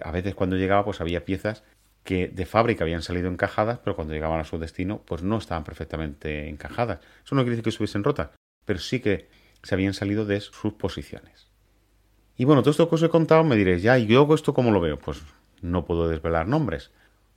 A 0.00 0.12
veces 0.12 0.36
cuando 0.36 0.54
llegaba 0.54 0.84
pues 0.84 1.00
había 1.00 1.24
piezas 1.24 1.64
que 2.06 2.28
de 2.28 2.46
fábrica 2.46 2.84
habían 2.84 3.02
salido 3.02 3.28
encajadas, 3.28 3.80
pero 3.80 3.94
cuando 3.94 4.14
llegaban 4.14 4.40
a 4.40 4.44
su 4.44 4.58
destino 4.58 5.02
pues 5.04 5.22
no 5.22 5.36
estaban 5.36 5.64
perfectamente 5.64 6.48
encajadas. 6.48 7.00
Eso 7.22 7.34
no 7.34 7.42
quiere 7.42 7.50
decir 7.50 7.64
que 7.64 7.70
estuviesen 7.70 8.04
rotas, 8.04 8.30
pero 8.64 8.78
sí 8.78 9.00
que 9.00 9.28
se 9.62 9.74
habían 9.74 9.92
salido 9.92 10.24
de 10.24 10.40
sus 10.40 10.72
posiciones. 10.72 11.48
Y 12.38 12.44
bueno, 12.44 12.62
todo 12.62 12.70
esto 12.70 12.88
que 12.88 12.94
os 12.94 13.02
he 13.02 13.08
contado 13.10 13.44
me 13.44 13.56
diréis, 13.56 13.82
ya, 13.82 13.98
¿y 13.98 14.06
yo 14.06 14.26
esto 14.34 14.54
cómo 14.54 14.70
lo 14.70 14.80
veo? 14.80 14.98
Pues 14.98 15.22
no 15.60 15.84
puedo 15.84 16.08
desvelar 16.08 16.48
nombres. 16.48 16.90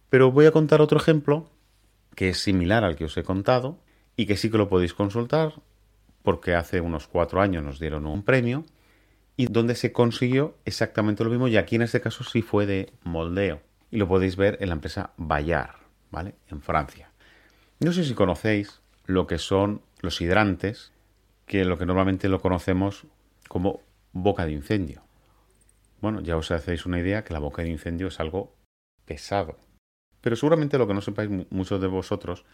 Pero 0.09 0.31
voy 0.31 0.45
a 0.45 0.51
contar 0.51 0.81
otro 0.81 0.99
ejemplo 0.99 1.49
que 2.15 2.29
es 2.29 2.37
similar 2.37 2.83
al 2.83 2.95
que 2.95 3.05
os 3.05 3.17
he 3.17 3.23
contado 3.23 3.79
y 4.15 4.25
que 4.25 4.37
sí 4.37 4.49
que 4.49 4.57
lo 4.57 4.69
podéis 4.69 4.93
consultar 4.93 5.53
porque 6.21 6.53
hace 6.53 6.81
unos 6.81 7.07
cuatro 7.07 7.41
años 7.41 7.63
nos 7.63 7.79
dieron 7.79 8.05
un 8.05 8.23
premio 8.23 8.65
y 9.37 9.45
donde 9.45 9.75
se 9.75 9.93
consiguió 9.93 10.57
exactamente 10.65 11.23
lo 11.23 11.29
mismo 11.29 11.47
y 11.47 11.55
aquí 11.55 11.75
en 11.75 11.83
este 11.83 12.01
caso 12.01 12.23
sí 12.23 12.41
fue 12.41 12.65
de 12.65 12.91
moldeo 13.03 13.61
y 13.91 13.97
lo 13.97 14.07
podéis 14.07 14.35
ver 14.35 14.57
en 14.61 14.69
la 14.69 14.75
empresa 14.75 15.11
Bayard, 15.17 15.75
¿vale? 16.11 16.35
En 16.49 16.61
Francia. 16.61 17.11
No 17.79 17.91
sé 17.91 18.03
si 18.03 18.13
conocéis 18.13 18.81
lo 19.05 19.27
que 19.27 19.37
son 19.37 19.81
los 20.01 20.21
hidrantes, 20.21 20.91
que 21.45 21.65
lo 21.65 21.77
que 21.77 21.85
normalmente 21.85 22.29
lo 22.29 22.39
conocemos 22.41 23.07
como 23.47 23.81
boca 24.13 24.45
de 24.45 24.51
incendio. 24.51 25.01
Bueno, 26.01 26.21
ya 26.21 26.37
os 26.37 26.51
hacéis 26.51 26.85
una 26.85 26.99
idea 26.99 27.23
que 27.23 27.33
la 27.33 27.39
boca 27.39 27.61
de 27.61 27.69
incendio 27.69 28.07
es 28.07 28.19
algo 28.19 28.53
pesado. 29.05 29.57
Pero 30.21 30.35
seguramente 30.35 30.77
lo 30.77 30.87
que 30.87 30.93
no 30.93 31.01
sepáis 31.01 31.29
muchos 31.49 31.81
de 31.81 31.87
vosotros 31.87 32.45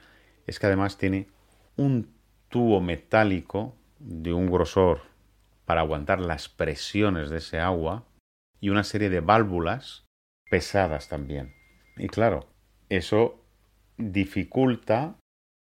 es 0.47 0.59
que 0.59 0.67
además 0.67 0.97
tiene 0.97 1.27
un 1.75 2.13
tubo 2.49 2.79
metálico 2.79 3.75
de 3.99 4.33
un 4.33 4.49
grosor 4.49 5.01
para 5.65 5.81
aguantar 5.81 6.21
las 6.21 6.47
presiones 6.47 7.29
de 7.29 7.37
ese 7.37 7.59
agua 7.59 8.05
y 8.61 8.69
una 8.69 8.83
serie 8.83 9.09
de 9.09 9.19
válvulas 9.19 10.04
pesadas 10.49 11.09
también. 11.09 11.53
Y 11.97 12.07
claro, 12.07 12.47
eso 12.89 13.41
dificulta 13.97 15.15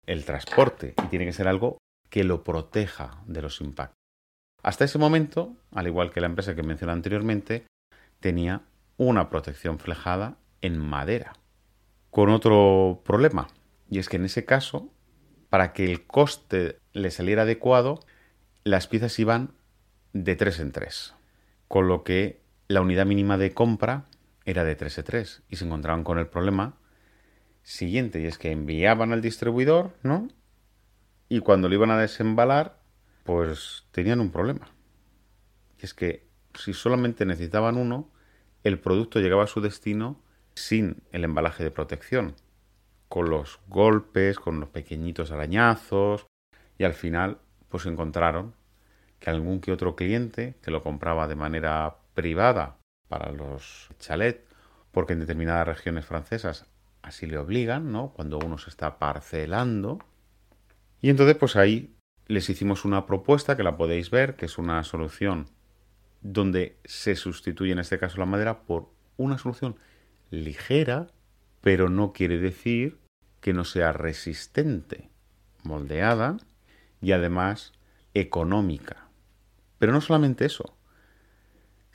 el 0.05 0.25
transporte 0.25 0.93
y 1.03 1.07
tiene 1.07 1.25
que 1.25 1.33
ser 1.33 1.47
algo 1.47 1.77
que 2.09 2.23
lo 2.23 2.43
proteja 2.43 3.21
de 3.25 3.41
los 3.41 3.61
impactos. 3.61 3.97
Hasta 4.63 4.85
ese 4.85 4.97
momento, 4.97 5.55
al 5.71 5.87
igual 5.87 6.11
que 6.11 6.21
la 6.21 6.27
empresa 6.27 6.55
que 6.55 6.63
mencioné 6.63 6.93
anteriormente, 6.93 7.65
tenía 8.19 8.63
una 8.97 9.29
protección 9.29 9.79
flejada 9.79 10.37
en 10.61 10.79
madera. 10.79 11.33
Con 12.09 12.29
otro 12.29 13.01
problema, 13.05 13.47
y 13.89 13.99
es 13.99 14.09
que 14.09 14.15
en 14.15 14.25
ese 14.25 14.45
caso, 14.45 14.89
para 15.49 15.73
que 15.73 15.85
el 15.85 16.07
coste 16.07 16.79
le 16.93 17.11
saliera 17.11 17.43
adecuado, 17.43 17.99
las 18.63 18.87
piezas 18.87 19.19
iban 19.19 19.53
de 20.13 20.35
3 20.35 20.59
en 20.61 20.71
3, 20.71 21.13
con 21.67 21.87
lo 21.87 22.03
que 22.03 22.41
la 22.67 22.81
unidad 22.81 23.05
mínima 23.05 23.37
de 23.37 23.53
compra 23.53 24.05
era 24.45 24.63
de 24.63 24.75
3 24.75 24.97
en 24.99 25.03
3 25.03 25.43
y 25.49 25.55
se 25.55 25.65
encontraban 25.65 26.03
con 26.03 26.19
el 26.19 26.27
problema 26.27 26.77
siguiente, 27.63 28.21
y 28.21 28.25
es 28.27 28.37
que 28.37 28.51
enviaban 28.51 29.11
al 29.11 29.21
distribuidor, 29.21 29.91
¿no? 30.03 30.27
Y 31.27 31.39
cuando 31.39 31.67
lo 31.67 31.73
iban 31.73 31.89
a 31.89 31.99
desembalar, 31.99 32.79
pues 33.23 33.87
tenían 33.91 34.21
un 34.21 34.31
problema. 34.31 34.69
Y 35.81 35.85
es 35.85 35.95
que 35.95 36.27
si 36.53 36.73
solamente 36.73 37.25
necesitaban 37.25 37.77
uno, 37.77 38.11
el 38.63 38.79
producto 38.79 39.19
llegaba 39.19 39.43
a 39.43 39.47
su 39.47 39.61
destino 39.61 40.21
sin 40.53 41.01
el 41.11 41.23
embalaje 41.23 41.63
de 41.63 41.71
protección, 41.71 42.35
con 43.09 43.29
los 43.29 43.59
golpes, 43.67 44.39
con 44.39 44.59
los 44.59 44.69
pequeñitos 44.69 45.31
arañazos, 45.31 46.27
y 46.77 46.83
al 46.83 46.93
final 46.93 47.39
pues 47.69 47.87
encontraron 47.87 48.53
que 49.19 49.31
algún 49.31 49.59
que 49.59 49.71
otro 49.71 49.95
cliente 49.95 50.55
que 50.61 50.71
lo 50.71 50.83
compraba 50.83 51.27
de 51.27 51.35
manera 51.35 51.97
privada 52.13 52.77
para 53.07 53.31
los 53.31 53.89
chalets, 53.99 54.41
porque 54.91 55.13
en 55.13 55.19
determinadas 55.19 55.67
regiones 55.67 56.05
francesas 56.05 56.65
así 57.01 57.27
le 57.27 57.37
obligan, 57.37 57.91
¿no? 57.91 58.13
Cuando 58.13 58.39
uno 58.39 58.57
se 58.57 58.69
está 58.69 58.97
parcelando. 58.97 59.99
Y 61.01 61.09
entonces 61.09 61.35
pues 61.37 61.55
ahí 61.55 61.95
les 62.27 62.49
hicimos 62.49 62.85
una 62.85 63.05
propuesta 63.05 63.55
que 63.55 63.63
la 63.63 63.77
podéis 63.77 64.09
ver, 64.09 64.35
que 64.35 64.45
es 64.45 64.57
una 64.57 64.83
solución 64.83 65.49
donde 66.21 66.79
se 66.85 67.15
sustituye 67.15 67.71
en 67.71 67.79
este 67.79 67.99
caso 67.99 68.17
la 68.17 68.25
madera 68.25 68.63
por 68.63 68.89
una 69.17 69.37
solución 69.37 69.77
ligera, 70.31 71.07
pero 71.61 71.89
no 71.89 72.13
quiere 72.13 72.39
decir 72.39 72.99
que 73.41 73.53
no 73.53 73.63
sea 73.63 73.93
resistente, 73.93 75.09
moldeada 75.63 76.37
y 77.01 77.11
además 77.11 77.73
económica. 78.15 79.07
Pero 79.77 79.91
no 79.91 80.01
solamente 80.01 80.45
eso, 80.45 80.75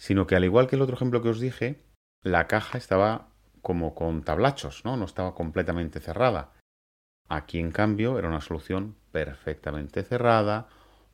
sino 0.00 0.26
que 0.26 0.34
al 0.34 0.44
igual 0.44 0.66
que 0.66 0.76
el 0.76 0.82
otro 0.82 0.96
ejemplo 0.96 1.20
que 1.20 1.28
os 1.28 1.40
dije, 1.40 1.84
la 2.22 2.46
caja 2.46 2.78
estaba 2.78 3.28
como 3.60 3.94
con 3.94 4.22
tablachos, 4.22 4.82
¿no? 4.82 4.96
No 4.96 5.04
estaba 5.04 5.34
completamente 5.34 6.00
cerrada. 6.00 6.54
Aquí, 7.28 7.58
en 7.58 7.70
cambio, 7.70 8.18
era 8.18 8.26
una 8.26 8.40
solución 8.40 8.96
perfectamente 9.12 10.02
cerrada, 10.02 10.68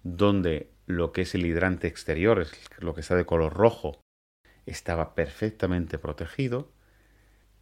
donde 0.04 0.70
lo 0.86 1.10
que 1.10 1.22
es 1.22 1.34
el 1.34 1.44
hidrante 1.44 1.88
exterior, 1.88 2.40
es 2.40 2.52
lo 2.78 2.94
que 2.94 3.00
está 3.00 3.16
de 3.16 3.26
color 3.26 3.54
rojo, 3.54 4.00
estaba 4.66 5.16
perfectamente 5.16 5.98
protegido, 5.98 6.70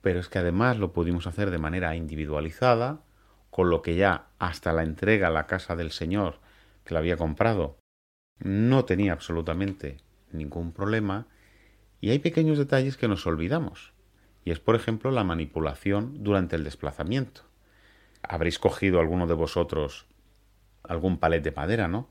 pero 0.02 0.20
es 0.20 0.28
que 0.28 0.40
además 0.40 0.76
lo 0.76 0.92
pudimos 0.92 1.26
hacer 1.26 1.50
de 1.50 1.56
manera 1.56 1.96
individualizada, 1.96 3.00
con 3.48 3.70
lo 3.70 3.80
que 3.80 3.96
ya 3.96 4.26
hasta 4.38 4.74
la 4.74 4.82
entrega 4.82 5.28
a 5.28 5.30
la 5.30 5.46
casa 5.46 5.74
del 5.74 5.90
señor 5.90 6.40
que 6.84 6.92
la 6.92 7.00
había 7.00 7.16
comprado 7.16 7.78
no 8.40 8.84
tenía 8.84 9.12
absolutamente 9.12 10.04
ningún 10.34 10.72
problema, 10.72 11.26
y 12.00 12.10
hay 12.10 12.18
pequeños 12.18 12.58
detalles 12.58 12.96
que 12.96 13.08
nos 13.08 13.26
olvidamos, 13.26 13.92
y 14.44 14.50
es 14.50 14.60
por 14.60 14.74
ejemplo 14.76 15.10
la 15.10 15.24
manipulación 15.24 16.22
durante 16.22 16.56
el 16.56 16.64
desplazamiento. 16.64 17.42
Habréis 18.22 18.58
cogido 18.58 19.00
alguno 19.00 19.26
de 19.26 19.34
vosotros 19.34 20.06
algún 20.82 21.18
palet 21.18 21.42
de 21.42 21.52
madera, 21.52 21.88
¿no? 21.88 22.08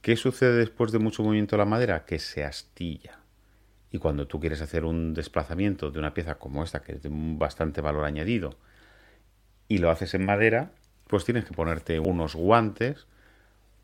¿Qué 0.00 0.16
sucede 0.16 0.56
después 0.56 0.92
de 0.92 0.98
mucho 0.98 1.22
movimiento 1.22 1.56
de 1.56 1.58
la 1.58 1.66
madera? 1.68 2.04
Que 2.04 2.18
se 2.18 2.44
astilla. 2.44 3.18
Y 3.90 3.98
cuando 3.98 4.26
tú 4.26 4.40
quieres 4.40 4.60
hacer 4.62 4.84
un 4.84 5.14
desplazamiento 5.14 5.90
de 5.90 5.98
una 5.98 6.14
pieza 6.14 6.36
como 6.36 6.62
esta, 6.64 6.82
que 6.82 6.94
de 6.94 7.08
bastante 7.10 7.80
valor 7.80 8.04
añadido, 8.04 8.56
y 9.68 9.78
lo 9.78 9.90
haces 9.90 10.14
en 10.14 10.24
madera, 10.24 10.72
pues 11.08 11.24
tienes 11.24 11.44
que 11.44 11.54
ponerte 11.54 11.98
unos 11.98 12.34
guantes 12.34 13.06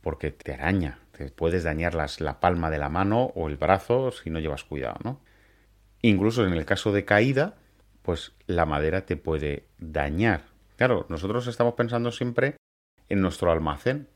porque 0.01 0.31
te 0.31 0.53
araña, 0.55 0.99
te 1.13 1.31
puedes 1.31 1.65
dañar 1.65 1.95
las, 1.95 2.21
la 2.21 2.41
palma 2.41 2.71
de 2.71 2.79
la 2.79 2.89
mano 2.89 3.33
o 3.35 3.49
el 3.49 3.57
brazo 3.57 4.11
si 4.11 4.31
no 4.31 4.41
llevas 4.41 4.65
cuidado, 4.65 4.99
¿no? 5.05 5.21
Incluso 6.03 6.45
en 6.47 6.53
el 6.53 6.65
caso 6.65 6.93
de 6.93 7.05
caída, 7.05 7.55
pues 8.03 8.33
la 8.47 8.67
madera 8.67 9.07
te 9.07 9.17
puede 9.17 9.69
dañar. 9.79 10.43
Claro, 10.77 11.07
nosotros 11.09 11.47
estamos 11.47 11.75
pensando 11.75 12.11
siempre 12.11 12.57
en 13.09 13.21
nuestro 13.21 13.53
almacén, 13.53 14.09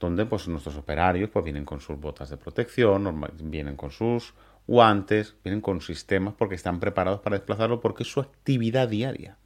donde 0.00 0.24
pues 0.24 0.48
nuestros 0.48 0.76
operarios 0.76 1.30
pues 1.30 1.44
vienen 1.44 1.64
con 1.64 1.80
sus 1.80 1.98
botas 1.98 2.30
de 2.30 2.36
protección, 2.36 3.22
vienen 3.42 3.76
con 3.76 3.90
sus 3.90 4.34
guantes, 4.66 5.36
vienen 5.44 5.60
con 5.60 5.80
sistemas 5.80 6.34
porque 6.34 6.54
están 6.54 6.80
preparados 6.80 7.20
para 7.20 7.36
desplazarlo 7.36 7.80
porque 7.80 8.02
es 8.02 8.10
su 8.10 8.20
actividad 8.20 8.88
diaria. 8.88 9.36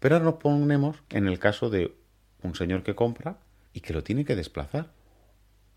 Pero 0.00 0.16
ahora 0.16 0.24
nos 0.26 0.34
ponemos 0.34 0.96
en 1.10 1.28
el 1.28 1.38
caso 1.38 1.70
de 1.70 1.94
un 2.42 2.54
señor 2.54 2.82
que 2.82 2.94
compra 2.94 3.38
y 3.72 3.80
que 3.80 3.92
lo 3.92 4.02
tiene 4.02 4.24
que 4.24 4.36
desplazar. 4.36 4.90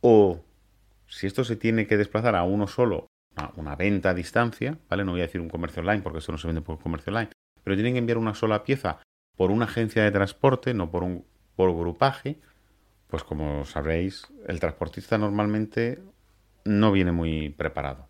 O 0.01 0.44
si 1.07 1.27
esto 1.27 1.43
se 1.43 1.55
tiene 1.55 1.88
que 1.88 1.97
desplazar 1.97 2.35
a 2.35 2.43
uno 2.43 2.67
solo, 2.67 3.07
a 3.35 3.51
una 3.55 3.75
venta 3.75 4.12
a 4.12 4.13
distancia, 4.13 4.77
¿vale? 4.89 5.03
No 5.03 5.12
voy 5.12 5.21
a 5.21 5.25
decir 5.25 5.41
un 5.41 5.50
comercio 5.50 5.81
online 5.81 6.01
porque 6.01 6.19
esto 6.19 6.31
no 6.31 6.38
se 6.38 6.47
vende 6.47 6.62
por 6.62 6.79
comercio 6.79 7.12
online, 7.12 7.31
pero 7.63 7.75
tienen 7.75 7.93
que 7.93 8.00
enviar 8.00 8.17
una 8.17 8.33
sola 8.33 8.63
pieza 8.63 9.00
por 9.35 9.51
una 9.51 9.65
agencia 9.65 10.03
de 10.03 10.12
transporte, 10.12 10.74
no 10.74 10.89
por 10.89 11.03
un 11.03 11.25
por 11.55 11.74
grupaje, 11.75 12.39
pues 13.07 13.24
como 13.24 13.65
sabréis, 13.65 14.27
el 14.47 14.59
transportista 14.59 15.17
normalmente 15.17 16.01
no 16.63 16.91
viene 16.91 17.12
muy 17.12 17.50
preparado. 17.50 18.07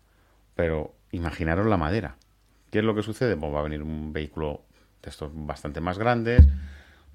Pero 0.54 0.94
imaginaros 1.12 1.66
la 1.66 1.76
madera. 1.76 2.16
¿Qué 2.70 2.78
es 2.78 2.84
lo 2.84 2.94
que 2.94 3.02
sucede? 3.02 3.36
Pues 3.36 3.54
va 3.54 3.60
a 3.60 3.64
venir 3.64 3.82
un 3.82 4.12
vehículo 4.12 4.62
de 5.02 5.10
estos 5.10 5.30
bastante 5.34 5.80
más 5.80 5.98
grandes, 5.98 6.48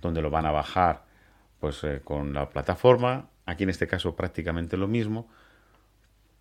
donde 0.01 0.21
lo 0.21 0.29
van 0.29 0.45
a 0.45 0.51
bajar 0.51 1.05
pues 1.59 1.83
eh, 1.83 2.01
con 2.03 2.33
la 2.33 2.49
plataforma, 2.49 3.29
aquí 3.45 3.63
en 3.63 3.69
este 3.69 3.87
caso 3.87 4.15
prácticamente 4.15 4.77
lo 4.77 4.87
mismo, 4.87 5.29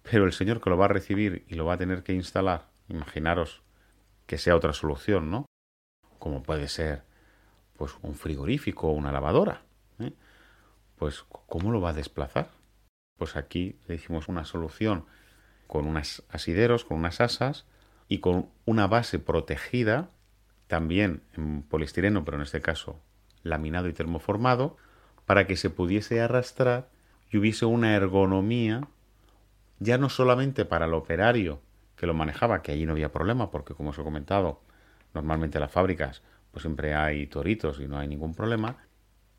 pero 0.02 0.25
el 0.25 0.33
señor 0.33 0.61
que 0.61 0.71
lo 0.71 0.76
va 0.76 0.87
a 0.87 0.88
recibir 0.88 1.45
y 1.49 1.54
lo 1.54 1.64
va 1.64 1.75
a 1.75 1.78
tener 1.78 2.02
que 2.02 2.12
instalar, 2.12 2.69
imaginaros 2.88 3.62
que 4.26 4.38
sea 4.38 4.57
otra 4.57 4.73
solución, 4.73 5.30
¿no? 5.30 5.47
Como 6.19 6.42
puede 6.42 6.69
ser 6.69 7.02
pues 7.76 7.97
un 8.02 8.14
frigorífico 8.14 8.88
o 8.88 8.92
una 8.92 9.11
lavadora. 9.11 9.62
¿eh? 9.99 10.12
Pues 10.97 11.25
¿cómo 11.28 11.73
lo 11.73 11.80
va 11.80 11.90
a 11.90 11.95
desplazar? 11.95 12.50
Pues 13.16 13.37
aquí 13.37 13.78
le 13.88 13.95
hicimos 13.95 14.28
una 14.28 14.45
solución 14.45 15.07
con 15.66 15.87
unas 15.87 16.23
asideros, 16.28 16.85
con 16.85 16.99
unas 16.99 17.21
asas 17.21 17.64
y 18.09 18.19
con 18.19 18.50
una 18.66 18.87
base 18.87 19.19
protegida, 19.19 20.11
también 20.66 21.23
en 21.35 21.62
poliestireno, 21.62 22.25
pero 22.25 22.37
en 22.37 22.42
este 22.42 22.61
caso 22.61 23.00
laminado 23.42 23.88
y 23.88 23.92
termoformado, 23.92 24.76
para 25.26 25.47
que 25.47 25.57
se 25.57 25.71
pudiese 25.71 26.21
arrastrar 26.21 26.90
y 27.30 27.38
hubiese 27.38 27.64
una 27.66 27.95
ergonomía, 27.95 28.88
ya 29.80 29.99
no 29.99 30.08
solamente 30.08 30.64
para 30.64 30.87
el 30.87 30.94
operario 30.94 31.60
que 31.96 32.06
lo 32.06 32.14
manejaba, 32.14 32.62
que 32.62 32.72
allí 32.72 32.87
no 32.87 32.92
había 32.92 33.12
problema, 33.12 33.50
porque 33.50 33.75
como 33.75 33.90
os 33.90 33.99
he 33.99 34.02
comentado, 34.02 34.60
normalmente 35.12 35.58
en 35.58 35.62
las 35.62 35.72
fábricas 35.72 36.22
pues 36.52 36.62
siempre 36.62 36.94
hay 36.94 37.26
toritos 37.26 37.80
y 37.80 37.87
no 37.87 37.99
hay 37.99 38.08
ningún 38.08 38.34
problema, 38.34 38.76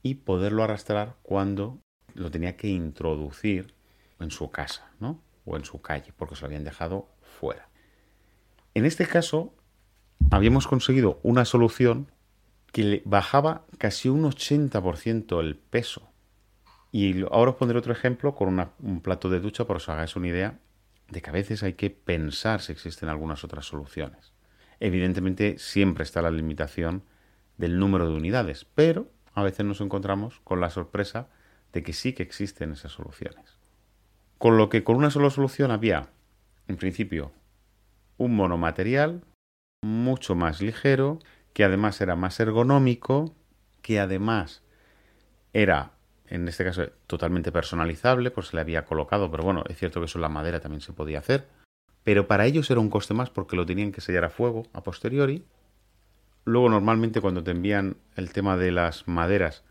y 0.03 0.15
poderlo 0.15 0.63
arrastrar 0.63 1.15
cuando 1.21 1.79
lo 2.13 2.31
tenía 2.31 2.57
que 2.57 2.67
introducir 2.67 3.73
en 4.19 4.31
su 4.31 4.49
casa, 4.49 4.91
¿no? 4.99 5.21
O 5.45 5.57
en 5.57 5.65
su 5.65 5.81
calle, 5.81 6.13
porque 6.15 6.35
se 6.35 6.41
lo 6.41 6.47
habían 6.47 6.63
dejado 6.63 7.09
fuera. 7.21 7.69
En 8.73 8.85
este 8.85 9.05
caso, 9.05 9.53
habíamos 10.29 10.67
conseguido 10.67 11.19
una 11.23 11.45
solución 11.45 12.11
que 12.71 12.83
le 12.83 13.01
bajaba 13.05 13.65
casi 13.77 14.09
un 14.09 14.23
80% 14.23 15.39
el 15.39 15.57
peso. 15.57 16.10
Y 16.91 17.23
ahora 17.31 17.51
os 17.51 17.57
pondré 17.57 17.77
otro 17.77 17.93
ejemplo 17.93 18.35
con 18.35 18.59
un 18.79 19.01
plato 19.01 19.29
de 19.29 19.39
ducha 19.39 19.65
para 19.65 19.77
que 19.77 19.83
os 19.83 19.89
hagáis 19.89 20.15
una 20.15 20.27
idea 20.27 20.59
de 21.09 21.21
que 21.21 21.29
a 21.29 21.33
veces 21.33 21.63
hay 21.63 21.73
que 21.73 21.89
pensar 21.89 22.61
si 22.61 22.71
existen 22.71 23.09
algunas 23.09 23.43
otras 23.43 23.65
soluciones. 23.65 24.33
Evidentemente 24.79 25.57
siempre 25.57 26.03
está 26.03 26.21
la 26.21 26.31
limitación 26.31 27.03
del 27.57 27.77
número 27.79 28.09
de 28.09 28.15
unidades, 28.15 28.65
pero 28.65 29.11
a 29.33 29.43
veces 29.43 29.65
nos 29.65 29.79
encontramos 29.81 30.41
con 30.43 30.59
la 30.59 30.69
sorpresa 30.69 31.29
de 31.71 31.83
que 31.83 31.93
sí 31.93 32.13
que 32.13 32.23
existen 32.23 32.71
esas 32.71 32.91
soluciones. 32.91 33.57
Con 34.37 34.57
lo 34.57 34.69
que 34.69 34.83
con 34.83 34.95
una 34.95 35.11
sola 35.11 35.29
solución 35.29 35.71
había, 35.71 36.09
en 36.67 36.77
principio, 36.77 37.31
un 38.17 38.35
monomaterial 38.35 39.23
mucho 39.81 40.35
más 40.35 40.61
ligero, 40.61 41.19
que 41.53 41.63
además 41.63 42.01
era 42.01 42.15
más 42.15 42.39
ergonómico, 42.39 43.35
que 43.81 43.99
además 43.99 44.63
era, 45.53 45.93
en 46.31 46.47
este 46.47 46.63
caso, 46.63 46.83
totalmente 47.07 47.51
personalizable, 47.51 48.31
pues 48.31 48.47
se 48.47 48.55
le 48.55 48.61
había 48.61 48.85
colocado, 48.85 49.29
pero 49.29 49.43
bueno, 49.43 49.63
es 49.67 49.77
cierto 49.77 49.99
que 49.99 50.05
eso 50.05 50.17
en 50.17 50.23
la 50.23 50.29
madera 50.29 50.61
también 50.61 50.81
se 50.81 50.93
podía 50.93 51.19
hacer, 51.19 51.45
pero 52.03 52.25
para 52.25 52.45
ellos 52.45 52.71
era 52.71 52.79
un 52.79 52.89
coste 52.89 53.13
más 53.13 53.29
porque 53.29 53.57
lo 53.57 53.65
tenían 53.65 53.91
que 53.91 54.01
sellar 54.01 54.23
a 54.23 54.29
fuego 54.29 54.63
a 54.73 54.81
posteriori. 54.81 55.43
Luego 56.45 56.69
normalmente 56.69 57.21
cuando 57.21 57.43
te 57.43 57.51
envían 57.51 57.97
el 58.15 58.31
tema 58.31 58.57
de 58.57 58.71
las 58.71 59.07
maderas 59.07 59.63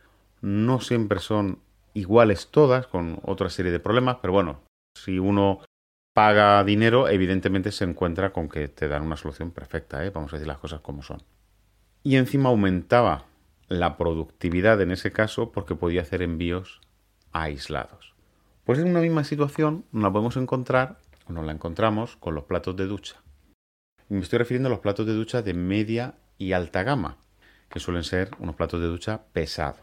no 0.42 0.80
siempre 0.80 1.18
son 1.18 1.58
iguales 1.94 2.48
todas, 2.50 2.86
con 2.86 3.20
otra 3.24 3.48
serie 3.48 3.72
de 3.72 3.80
problemas, 3.80 4.18
pero 4.20 4.34
bueno, 4.34 4.60
si 4.94 5.18
uno 5.18 5.60
paga 6.14 6.62
dinero, 6.62 7.08
evidentemente 7.08 7.72
se 7.72 7.84
encuentra 7.84 8.32
con 8.32 8.48
que 8.48 8.68
te 8.68 8.86
dan 8.86 9.02
una 9.02 9.16
solución 9.16 9.50
perfecta, 9.50 10.04
¿eh? 10.04 10.10
vamos 10.10 10.32
a 10.32 10.36
decir 10.36 10.46
las 10.46 10.58
cosas 10.58 10.80
como 10.80 11.02
son. 11.02 11.22
Y 12.02 12.16
encima 12.16 12.50
aumentaba 12.50 13.24
la 13.70 13.96
productividad 13.96 14.80
en 14.82 14.90
ese 14.90 15.12
caso 15.12 15.52
porque 15.52 15.76
podía 15.76 16.02
hacer 16.02 16.22
envíos 16.22 16.80
aislados. 17.32 18.14
Pues 18.64 18.80
en 18.80 18.90
una 18.90 19.00
misma 19.00 19.22
situación 19.22 19.86
nos 19.92 20.02
la 20.02 20.12
podemos 20.12 20.36
encontrar, 20.36 20.98
o 21.26 21.32
nos 21.32 21.46
la 21.46 21.52
encontramos 21.52 22.16
con 22.16 22.34
los 22.34 22.44
platos 22.44 22.76
de 22.76 22.86
ducha. 22.86 23.22
Y 24.10 24.14
me 24.14 24.20
estoy 24.20 24.40
refiriendo 24.40 24.66
a 24.66 24.70
los 24.70 24.80
platos 24.80 25.06
de 25.06 25.14
ducha 25.14 25.40
de 25.40 25.54
media 25.54 26.16
y 26.36 26.52
alta 26.52 26.82
gama, 26.82 27.16
que 27.68 27.78
suelen 27.78 28.02
ser 28.02 28.30
unos 28.40 28.56
platos 28.56 28.80
de 28.80 28.88
ducha 28.88 29.22
pesados. 29.32 29.80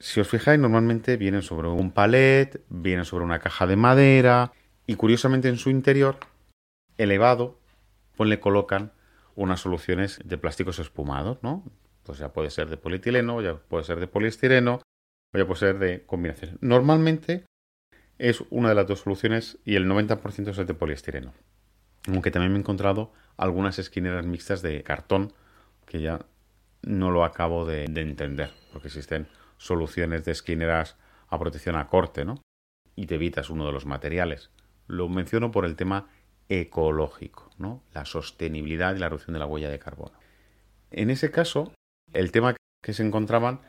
Si 0.00 0.20
os 0.20 0.28
fijáis, 0.28 0.58
normalmente 0.58 1.16
vienen 1.16 1.42
sobre 1.42 1.68
un 1.68 1.92
palet, 1.92 2.60
vienen 2.68 3.04
sobre 3.04 3.24
una 3.24 3.38
caja 3.38 3.68
de 3.68 3.76
madera 3.76 4.52
y 4.88 4.96
curiosamente 4.96 5.48
en 5.48 5.56
su 5.56 5.70
interior, 5.70 6.18
elevado, 6.96 7.60
pues 8.16 8.28
le 8.28 8.40
colocan 8.40 8.90
unas 9.36 9.60
soluciones 9.60 10.18
de 10.24 10.36
plásticos 10.36 10.80
espumados, 10.80 11.38
¿no? 11.42 11.62
Pues 12.08 12.20
ya 12.20 12.32
puede 12.32 12.48
ser 12.48 12.70
de 12.70 12.78
polietileno, 12.78 13.42
ya 13.42 13.56
puede 13.56 13.84
ser 13.84 14.00
de 14.00 14.06
poliestireno, 14.06 14.80
o 15.34 15.36
ya 15.36 15.44
puede 15.44 15.60
ser 15.60 15.78
de 15.78 16.06
combinación. 16.06 16.56
Normalmente 16.62 17.44
es 18.16 18.42
una 18.48 18.70
de 18.70 18.74
las 18.74 18.86
dos 18.86 19.00
soluciones 19.00 19.58
y 19.66 19.76
el 19.76 19.86
90% 19.86 20.48
es 20.48 20.56
el 20.56 20.66
de 20.66 20.72
poliestireno. 20.72 21.34
Aunque 22.06 22.30
también 22.30 22.52
me 22.52 22.56
he 22.56 22.60
encontrado 22.60 23.12
algunas 23.36 23.78
esquineras 23.78 24.24
mixtas 24.24 24.62
de 24.62 24.82
cartón 24.84 25.34
que 25.84 26.00
ya 26.00 26.24
no 26.80 27.10
lo 27.10 27.24
acabo 27.24 27.66
de, 27.66 27.84
de 27.88 28.00
entender, 28.00 28.52
porque 28.72 28.88
existen 28.88 29.28
soluciones 29.58 30.24
de 30.24 30.32
esquineras 30.32 30.96
a 31.28 31.38
protección 31.38 31.76
a 31.76 31.88
corte, 31.88 32.24
¿no? 32.24 32.40
Y 32.96 33.04
te 33.04 33.16
evitas 33.16 33.50
uno 33.50 33.66
de 33.66 33.72
los 33.72 33.84
materiales. 33.84 34.50
Lo 34.86 35.10
menciono 35.10 35.50
por 35.50 35.66
el 35.66 35.76
tema 35.76 36.08
ecológico, 36.48 37.50
¿no? 37.58 37.82
La 37.92 38.06
sostenibilidad 38.06 38.96
y 38.96 38.98
la 38.98 39.10
reducción 39.10 39.34
de 39.34 39.40
la 39.40 39.46
huella 39.46 39.68
de 39.68 39.78
carbono. 39.78 40.18
En 40.90 41.10
ese 41.10 41.30
caso, 41.30 41.74
el 42.12 42.32
tema 42.32 42.56
que 42.82 42.92
se 42.92 43.04
encontraban 43.04 43.60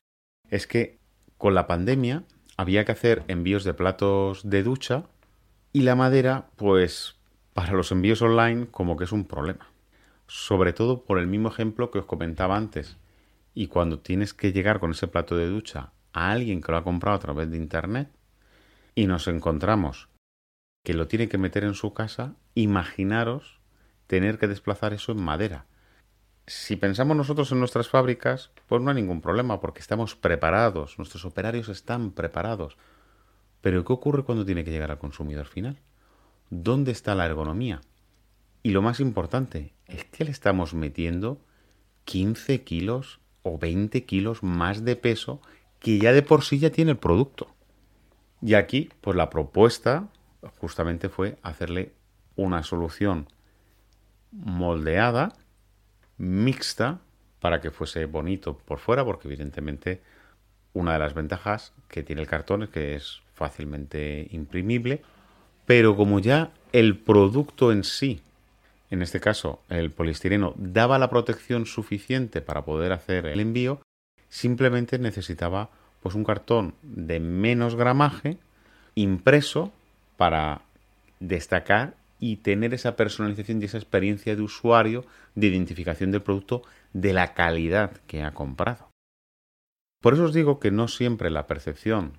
es 0.49 0.67
que 0.67 0.99
con 1.37 1.55
la 1.55 1.67
pandemia 1.67 2.23
había 2.57 2.85
que 2.85 2.91
hacer 2.91 3.23
envíos 3.27 3.63
de 3.63 3.73
platos 3.73 4.49
de 4.49 4.63
ducha 4.63 5.05
y 5.71 5.81
la 5.81 5.95
madera, 5.95 6.49
pues 6.55 7.17
para 7.53 7.73
los 7.73 7.91
envíos 7.91 8.21
online 8.21 8.67
como 8.71 8.97
que 8.97 9.05
es 9.05 9.11
un 9.11 9.25
problema. 9.25 9.71
Sobre 10.27 10.73
todo 10.73 11.03
por 11.03 11.19
el 11.19 11.27
mismo 11.27 11.49
ejemplo 11.49 11.91
que 11.91 11.99
os 11.99 12.05
comentaba 12.05 12.55
antes, 12.55 12.97
y 13.53 13.67
cuando 13.67 13.99
tienes 13.99 14.33
que 14.33 14.51
llegar 14.51 14.79
con 14.79 14.91
ese 14.91 15.07
plato 15.07 15.35
de 15.35 15.47
ducha 15.47 15.91
a 16.13 16.31
alguien 16.31 16.61
que 16.61 16.71
lo 16.71 16.77
ha 16.77 16.83
comprado 16.83 17.17
a 17.17 17.19
través 17.19 17.49
de 17.49 17.57
Internet 17.57 18.09
y 18.95 19.07
nos 19.07 19.27
encontramos 19.27 20.09
que 20.83 20.93
lo 20.93 21.07
tiene 21.07 21.29
que 21.29 21.37
meter 21.37 21.63
en 21.63 21.73
su 21.73 21.93
casa, 21.93 22.35
imaginaros 22.55 23.59
tener 24.07 24.37
que 24.39 24.47
desplazar 24.47 24.93
eso 24.93 25.11
en 25.11 25.21
madera. 25.21 25.65
Si 26.49 26.77
pensamos 26.77 27.15
nosotros 27.15 27.51
en 27.51 27.59
nuestras 27.59 27.89
fábricas, 27.89 28.49
pues 28.65 28.81
no 28.81 28.89
hay 28.89 28.95
ningún 28.95 29.21
problema 29.21 29.59
porque 29.61 29.81
estamos 29.81 30.15
preparados, 30.15 30.97
nuestros 30.97 31.23
operarios 31.23 31.69
están 31.69 32.09
preparados. 32.09 32.75
Pero 33.61 33.85
¿qué 33.85 33.93
ocurre 33.93 34.23
cuando 34.23 34.43
tiene 34.43 34.63
que 34.63 34.71
llegar 34.71 34.89
al 34.89 34.97
consumidor 34.97 35.45
final? 35.45 35.77
¿Dónde 36.49 36.91
está 36.91 37.13
la 37.13 37.27
ergonomía? 37.27 37.81
Y 38.63 38.71
lo 38.71 38.81
más 38.81 38.99
importante, 38.99 39.75
es 39.85 40.05
que 40.05 40.25
le 40.25 40.31
estamos 40.31 40.73
metiendo 40.73 41.39
15 42.05 42.63
kilos 42.63 43.19
o 43.43 43.59
20 43.59 44.05
kilos 44.05 44.41
más 44.41 44.83
de 44.83 44.95
peso 44.95 45.43
que 45.79 45.99
ya 45.99 46.13
de 46.13 46.23
por 46.23 46.43
sí 46.43 46.57
ya 46.57 46.71
tiene 46.71 46.89
el 46.89 46.97
producto. 46.97 47.53
Y 48.41 48.55
aquí, 48.55 48.89
pues 49.01 49.15
la 49.15 49.29
propuesta 49.29 50.07
justamente 50.57 51.09
fue 51.09 51.37
hacerle 51.43 51.93
una 52.35 52.63
solución 52.63 53.27
moldeada, 54.31 55.35
mixta, 56.19 56.99
para 57.39 57.59
que 57.59 57.71
fuese 57.71 58.05
bonito 58.05 58.55
por 58.57 58.77
fuera, 58.77 59.03
porque 59.03 59.27
evidentemente 59.27 60.01
una 60.73 60.93
de 60.93 60.99
las 60.99 61.15
ventajas 61.15 61.73
que 61.87 62.03
tiene 62.03 62.21
el 62.21 62.27
cartón 62.27 62.63
es 62.63 62.69
que 62.69 62.95
es 62.95 63.21
fácilmente 63.33 64.27
imprimible, 64.31 65.01
pero 65.65 65.95
como 65.95 66.19
ya 66.19 66.51
el 66.71 66.99
producto 66.99 67.71
en 67.71 67.83
sí 67.83 68.21
en 68.89 69.01
este 69.01 69.19
caso 69.19 69.61
el 69.69 69.91
poliestireno, 69.91 70.53
daba 70.57 70.97
la 70.99 71.09
protección 71.09 71.65
suficiente 71.65 72.41
para 72.41 72.65
poder 72.65 72.91
hacer 72.91 73.27
el 73.27 73.39
envío, 73.39 73.81
simplemente 74.29 74.97
necesitaba 74.97 75.69
pues 76.01 76.15
un 76.15 76.23
cartón 76.23 76.73
de 76.81 77.19
menos 77.19 77.75
gramaje 77.75 78.37
impreso 78.95 79.71
para 80.17 80.61
destacar 81.19 81.93
y 82.19 82.37
tener 82.37 82.73
esa 82.73 82.95
personalización 82.95 83.61
y 83.61 83.65
esa 83.65 83.77
experiencia 83.77 84.35
de 84.35 84.41
usuario 84.41 85.05
de 85.35 85.47
identificación 85.47 86.11
del 86.11 86.21
producto 86.21 86.63
de 86.93 87.13
la 87.13 87.33
calidad 87.33 87.97
que 88.07 88.23
ha 88.23 88.31
comprado. 88.31 88.89
Por 90.01 90.13
eso 90.13 90.25
os 90.25 90.33
digo 90.33 90.59
que 90.59 90.71
no 90.71 90.87
siempre 90.87 91.29
la 91.29 91.47
percepción 91.47 92.13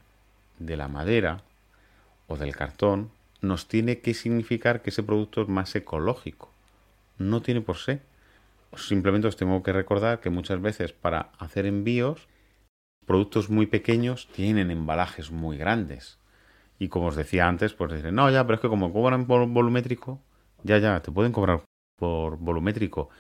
de 0.59 0.77
la 0.77 0.89
madera 0.89 1.43
o 2.27 2.37
del 2.37 2.55
cartón 2.55 3.11
nos 3.41 3.69
tiene 3.69 4.01
que 4.01 4.15
significar 4.15 4.83
que 4.83 4.91
ese 4.91 5.03
producto 5.03 5.43
es 5.43 5.49
más 5.49 5.75
ecológico 5.75 6.51
no 7.21 7.43
tiene 7.43 7.61
por 7.61 7.77
sí. 7.77 8.01
Simplemente 8.77 9.29
os 9.29 9.37
tengo 9.37 9.63
que 9.63 9.73
recordar 9.73 10.21
que 10.21 10.31
muchas 10.31 10.61
veces 10.61 10.93
para 10.93 11.31
hacer 11.39 11.67
envíos, 11.67 12.29
productos 13.07 13.51
muy 13.51 13.67
pequeños 13.67 14.29
tienen 14.33 14.71
embalajes 14.71 15.31
muy 15.31 15.57
grandes. 15.57 16.19
Y 16.81 16.89
como 16.89 17.09
os 17.09 17.15
decía 17.15 17.47
antes, 17.47 17.75
pues 17.75 17.93
dicen, 17.93 18.17
no, 18.17 18.29
ya, 18.31 18.45
pero 18.45 18.55
es 18.55 18.61
que 18.61 18.69
como 18.69 18.93
cobran 18.93 19.27
por 19.27 19.47
volumétrico, 19.47 20.21
ya, 20.65 20.79
ya, 20.79 21.01
te 21.01 21.13
pueden 21.13 21.31
cobrar 21.31 21.63
por 21.97 22.39
volumétrico. 22.39 23.11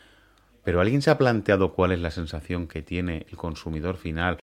Pero 0.64 0.80
¿alguien 0.80 1.02
se 1.02 1.10
ha 1.10 1.18
planteado 1.18 1.74
cuál 1.74 1.92
es 1.92 2.00
la 2.00 2.10
sensación 2.10 2.66
que 2.66 2.82
tiene 2.82 3.26
el 3.30 3.36
consumidor 3.36 3.98
final 3.98 4.38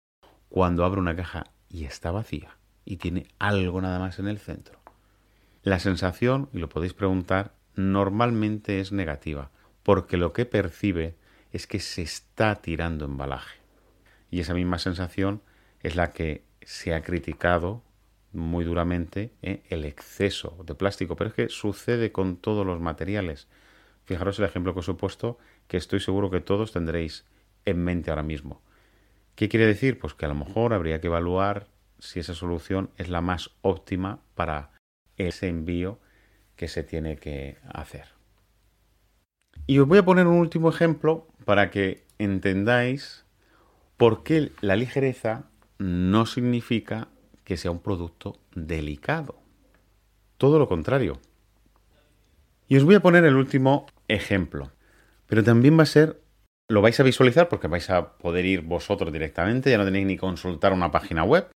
cuando 0.50 0.86
abre 0.86 1.00
una 1.00 1.16
caja 1.16 1.46
y 1.68 1.86
está 1.86 2.12
vacía 2.12 2.58
y 2.86 2.98
tiene 2.98 3.28
algo 3.40 3.82
nada 3.82 4.00
más 4.00 4.20
en 4.20 4.28
el 4.28 4.38
centro. 4.38 4.80
La 5.64 5.80
sensación, 5.80 6.50
y 6.54 6.60
lo 6.60 6.70
podéis 6.70 6.94
preguntar, 6.94 7.54
normalmente 7.76 8.80
es 8.80 8.92
negativa, 8.92 9.52
porque 9.84 10.16
lo 10.16 10.32
que 10.32 10.46
percibe 10.46 11.16
es 11.52 11.68
que 11.68 11.80
se 11.80 12.04
está 12.04 12.56
tirando 12.56 13.06
embalaje. 13.06 13.60
Y 14.30 14.40
esa 14.40 14.54
misma 14.54 14.80
sensación 14.80 15.42
es 15.82 15.96
la 15.96 16.12
que 16.12 16.46
se 16.62 16.94
ha 16.94 17.02
criticado 17.02 17.84
muy 18.38 18.64
duramente 18.64 19.32
¿eh? 19.42 19.64
el 19.70 19.84
exceso 19.84 20.64
de 20.66 20.76
plástico, 20.76 21.16
pero 21.16 21.30
es 21.30 21.34
que 21.34 21.50
sucede 21.50 22.12
con 22.12 22.38
todos 22.38 22.66
los 22.66 22.80
materiales. 22.80 23.48
Fijaros 24.06 24.40
el 24.40 24.46
ejemplo 24.46 24.74
que 24.74 24.80
os 24.80 24.90
he 24.90 24.94
puesto, 24.94 25.38
que 25.68 25.78
estoy 25.78 26.00
seguro 26.00 26.30
que 26.30 26.40
todos 26.40 26.72
tendréis 26.72 27.26
en 27.66 27.84
mente 27.84 28.10
ahora 28.10 28.24
mismo. 28.24 28.62
¿Qué 29.36 29.50
quiere 29.50 29.66
decir? 29.66 30.00
Pues 30.00 30.14
que 30.14 30.26
a 30.26 30.30
lo 30.30 30.36
mejor 30.36 30.74
habría 30.74 31.02
que 31.02 31.08
evaluar 31.08 31.68
si 32.00 32.20
esa 32.20 32.34
solución 32.34 32.90
es 32.98 33.10
la 33.10 33.22
más 33.22 33.52
óptima 33.62 34.20
para 34.36 34.72
ese 35.18 35.48
envío 35.48 36.00
que 36.56 36.68
se 36.68 36.84
tiene 36.84 37.18
que 37.18 37.58
hacer. 37.68 38.06
Y 39.66 39.80
os 39.80 39.88
voy 39.88 39.98
a 39.98 40.06
poner 40.06 40.28
un 40.28 40.38
último 40.38 40.70
ejemplo 40.70 41.28
para 41.46 41.72
que 41.72 42.06
entendáis 42.20 43.26
por 43.98 44.24
qué 44.24 44.52
la 44.62 44.76
ligereza 44.76 45.46
no 45.80 46.26
significa 46.26 47.10
que 47.48 47.56
sea 47.56 47.72
un 47.72 47.80
producto 47.80 48.42
delicado. 48.54 49.40
Todo 50.36 50.60
lo 50.60 50.68
contrario. 50.68 51.22
Y 52.68 52.76
os 52.76 52.84
voy 52.84 52.96
a 52.96 53.00
poner 53.00 53.24
el 53.24 53.38
último 53.38 53.86
ejemplo. 54.10 54.74
Pero 55.28 55.46
también 55.46 55.80
va 55.80 55.84
a 55.84 55.86
ser, 55.86 56.22
lo 56.70 56.82
vais 56.82 57.00
a 57.00 57.04
visualizar 57.04 57.48
porque 57.48 57.70
vais 57.70 57.90
a 57.90 58.18
poder 58.18 58.44
ir 58.44 58.64
vosotros 58.64 59.14
directamente, 59.14 59.72
ya 59.72 59.78
no 59.78 59.86
tenéis 59.86 60.06
ni 60.08 60.18
consultar 60.18 60.74
una 60.74 60.92
página 60.92 61.24
web. 61.24 61.50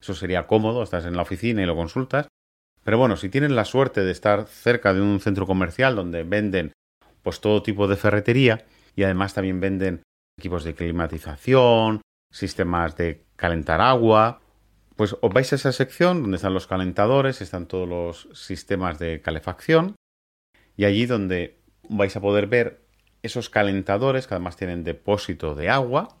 Eso 0.00 0.14
sería 0.14 0.46
cómodo, 0.46 0.84
estás 0.84 1.06
en 1.06 1.16
la 1.16 1.22
oficina 1.22 1.60
y 1.60 1.66
lo 1.66 1.74
consultas. 1.74 2.28
Pero 2.84 2.98
bueno, 2.98 3.16
si 3.16 3.28
tienes 3.28 3.50
la 3.50 3.64
suerte 3.64 4.04
de 4.04 4.12
estar 4.12 4.46
cerca 4.46 4.94
de 4.94 5.00
un 5.00 5.18
centro 5.18 5.44
comercial 5.44 5.96
donde 5.96 6.22
venden 6.22 6.70
pues 7.24 7.40
todo 7.40 7.64
tipo 7.64 7.88
de 7.88 7.96
ferretería 7.96 8.64
y 8.94 9.02
además 9.02 9.34
también 9.34 9.58
venden 9.58 10.04
equipos 10.38 10.62
de 10.62 10.76
climatización, 10.76 12.00
sistemas 12.30 12.96
de 12.96 13.24
calentar 13.34 13.80
agua, 13.80 14.41
pues 14.96 15.16
os 15.20 15.32
vais 15.32 15.52
a 15.52 15.56
esa 15.56 15.72
sección 15.72 16.22
donde 16.22 16.36
están 16.36 16.54
los 16.54 16.66
calentadores, 16.66 17.40
están 17.40 17.66
todos 17.66 17.88
los 17.88 18.28
sistemas 18.32 18.98
de 18.98 19.20
calefacción 19.20 19.96
y 20.76 20.84
allí 20.84 21.06
donde 21.06 21.58
vais 21.88 22.14
a 22.16 22.20
poder 22.20 22.46
ver 22.46 22.82
esos 23.22 23.50
calentadores 23.50 24.26
que 24.26 24.34
además 24.34 24.56
tienen 24.56 24.84
depósito 24.84 25.54
de 25.54 25.70
agua 25.70 26.16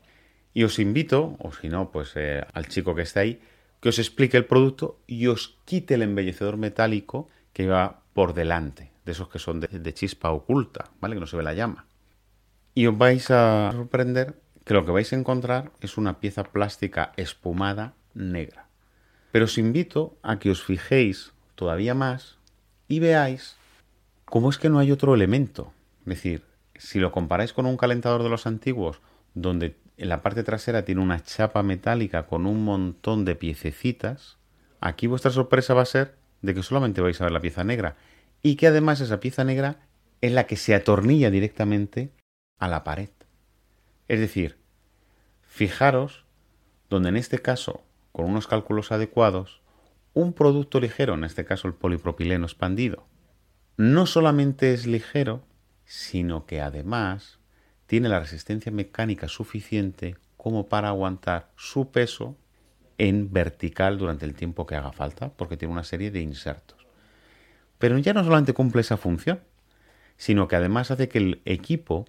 y 0.54 0.64
os 0.64 0.78
invito, 0.78 1.36
o 1.38 1.52
si 1.52 1.68
no, 1.68 1.90
pues 1.90 2.12
eh, 2.14 2.44
al 2.52 2.68
chico 2.68 2.94
que 2.94 3.02
está 3.02 3.20
ahí, 3.20 3.40
que 3.80 3.88
os 3.88 3.98
explique 3.98 4.36
el 4.36 4.44
producto 4.44 5.00
y 5.06 5.26
os 5.26 5.58
quite 5.64 5.94
el 5.94 6.02
embellecedor 6.02 6.56
metálico 6.56 7.28
que 7.52 7.66
va 7.66 8.02
por 8.12 8.34
delante, 8.34 8.92
de 9.04 9.12
esos 9.12 9.28
que 9.28 9.38
son 9.38 9.60
de, 9.60 9.94
chispa 9.94 10.30
oculta, 10.30 10.90
¿vale? 11.00 11.16
Que 11.16 11.20
no 11.20 11.26
se 11.26 11.36
ve 11.36 11.42
la 11.42 11.54
llama. 11.54 11.86
Y 12.74 12.86
os 12.86 12.96
vais 12.96 13.30
a 13.30 13.70
sorprender 13.72 14.40
que 14.64 14.74
lo 14.74 14.84
que 14.84 14.92
vais 14.92 15.12
a 15.12 15.16
encontrar 15.16 15.72
es 15.80 15.96
una 15.96 16.20
pieza 16.20 16.44
plástica 16.44 17.12
espumada 17.16 17.94
negra. 18.14 18.61
Pero 19.32 19.46
os 19.46 19.58
invito 19.58 20.16
a 20.22 20.38
que 20.38 20.50
os 20.50 20.62
fijéis 20.62 21.32
todavía 21.56 21.94
más 21.94 22.38
y 22.86 23.00
veáis 23.00 23.56
cómo 24.26 24.50
es 24.50 24.58
que 24.58 24.68
no 24.68 24.78
hay 24.78 24.92
otro 24.92 25.14
elemento. 25.14 25.72
Es 26.00 26.16
decir, 26.16 26.44
si 26.76 27.00
lo 27.00 27.12
comparáis 27.12 27.52
con 27.52 27.66
un 27.66 27.76
calentador 27.76 28.22
de 28.22 28.28
los 28.28 28.46
antiguos, 28.46 29.00
donde 29.34 29.76
en 29.96 30.08
la 30.08 30.22
parte 30.22 30.42
trasera 30.42 30.84
tiene 30.84 31.00
una 31.00 31.22
chapa 31.22 31.62
metálica 31.62 32.26
con 32.26 32.46
un 32.46 32.64
montón 32.64 33.24
de 33.24 33.34
piececitas, 33.34 34.36
aquí 34.80 35.06
vuestra 35.06 35.30
sorpresa 35.30 35.74
va 35.74 35.82
a 35.82 35.86
ser 35.86 36.16
de 36.42 36.54
que 36.54 36.62
solamente 36.62 37.00
vais 37.00 37.20
a 37.20 37.24
ver 37.24 37.32
la 37.32 37.40
pieza 37.40 37.64
negra 37.64 37.96
y 38.42 38.56
que 38.56 38.66
además 38.66 39.00
esa 39.00 39.20
pieza 39.20 39.44
negra 39.44 39.76
es 40.20 40.32
la 40.32 40.46
que 40.46 40.56
se 40.56 40.74
atornilla 40.74 41.30
directamente 41.30 42.10
a 42.58 42.68
la 42.68 42.84
pared. 42.84 43.10
Es 44.08 44.20
decir, 44.20 44.58
fijaros 45.42 46.24
donde 46.90 47.08
en 47.08 47.16
este 47.16 47.38
caso, 47.38 47.82
con 48.12 48.26
unos 48.26 48.46
cálculos 48.46 48.92
adecuados, 48.92 49.62
un 50.14 50.32
producto 50.32 50.80
ligero, 50.80 51.14
en 51.14 51.24
este 51.24 51.44
caso 51.44 51.68
el 51.68 51.74
polipropileno 51.74 52.46
expandido, 52.46 53.06
no 53.76 54.06
solamente 54.06 54.74
es 54.74 54.86
ligero, 54.86 55.42
sino 55.84 56.46
que 56.46 56.60
además 56.60 57.38
tiene 57.86 58.08
la 58.08 58.20
resistencia 58.20 58.70
mecánica 58.70 59.28
suficiente 59.28 60.16
como 60.36 60.68
para 60.68 60.88
aguantar 60.88 61.50
su 61.56 61.90
peso 61.90 62.36
en 62.98 63.32
vertical 63.32 63.98
durante 63.98 64.24
el 64.24 64.34
tiempo 64.34 64.66
que 64.66 64.76
haga 64.76 64.92
falta, 64.92 65.30
porque 65.30 65.56
tiene 65.56 65.72
una 65.72 65.84
serie 65.84 66.10
de 66.10 66.20
insertos. 66.20 66.86
Pero 67.78 67.98
ya 67.98 68.12
no 68.12 68.22
solamente 68.22 68.52
cumple 68.52 68.82
esa 68.82 68.96
función, 68.96 69.40
sino 70.16 70.48
que 70.48 70.56
además 70.56 70.90
hace 70.90 71.08
que 71.08 71.18
el 71.18 71.42
equipo, 71.44 72.06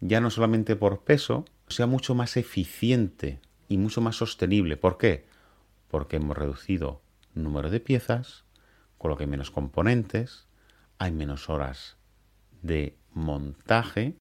ya 0.00 0.20
no 0.20 0.30
solamente 0.30 0.76
por 0.76 1.04
peso, 1.04 1.44
sea 1.68 1.86
mucho 1.86 2.14
más 2.14 2.36
eficiente 2.36 3.40
y 3.68 3.78
mucho 3.78 4.00
más 4.00 4.16
sostenible. 4.16 4.76
¿Por 4.76 4.98
qué? 4.98 5.26
Porque 5.92 6.16
hemos 6.16 6.36
reducido 6.36 7.02
número 7.34 7.68
de 7.68 7.78
piezas, 7.78 8.46
con 8.96 9.10
lo 9.10 9.16
que 9.18 9.24
hay 9.24 9.30
menos 9.30 9.50
componentes, 9.50 10.48
hay 10.98 11.12
menos 11.12 11.50
horas 11.50 11.98
de 12.62 12.96
montaje 13.12 14.16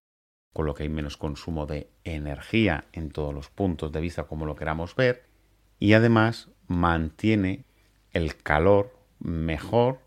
con 0.54 0.66
lo 0.66 0.74
que 0.74 0.84
hay 0.84 0.90
menos 0.90 1.16
consumo 1.16 1.66
de 1.66 1.90
energía 2.04 2.86
en 2.92 3.10
todos 3.12 3.34
los 3.34 3.50
puntos 3.50 3.92
de 3.92 4.02
vista 4.02 4.26
como 4.26 4.46
lo 4.46 4.56
queramos 4.56 4.96
ver, 4.96 5.26
y 5.80 5.94
además 5.94 6.50
mantiene 6.68 7.64
el 8.12 8.36
calor 8.36 8.94
mejor 9.20 10.00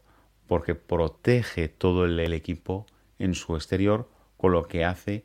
porque 0.46 0.74
protege 0.74 1.68
todo 1.68 2.04
el, 2.04 2.20
equipo 2.34 2.84
en 3.18 3.34
su 3.34 3.56
exterior, 3.56 4.10
con 4.36 4.52
lo 4.52 4.68
que 4.68 4.84
hace 4.84 5.24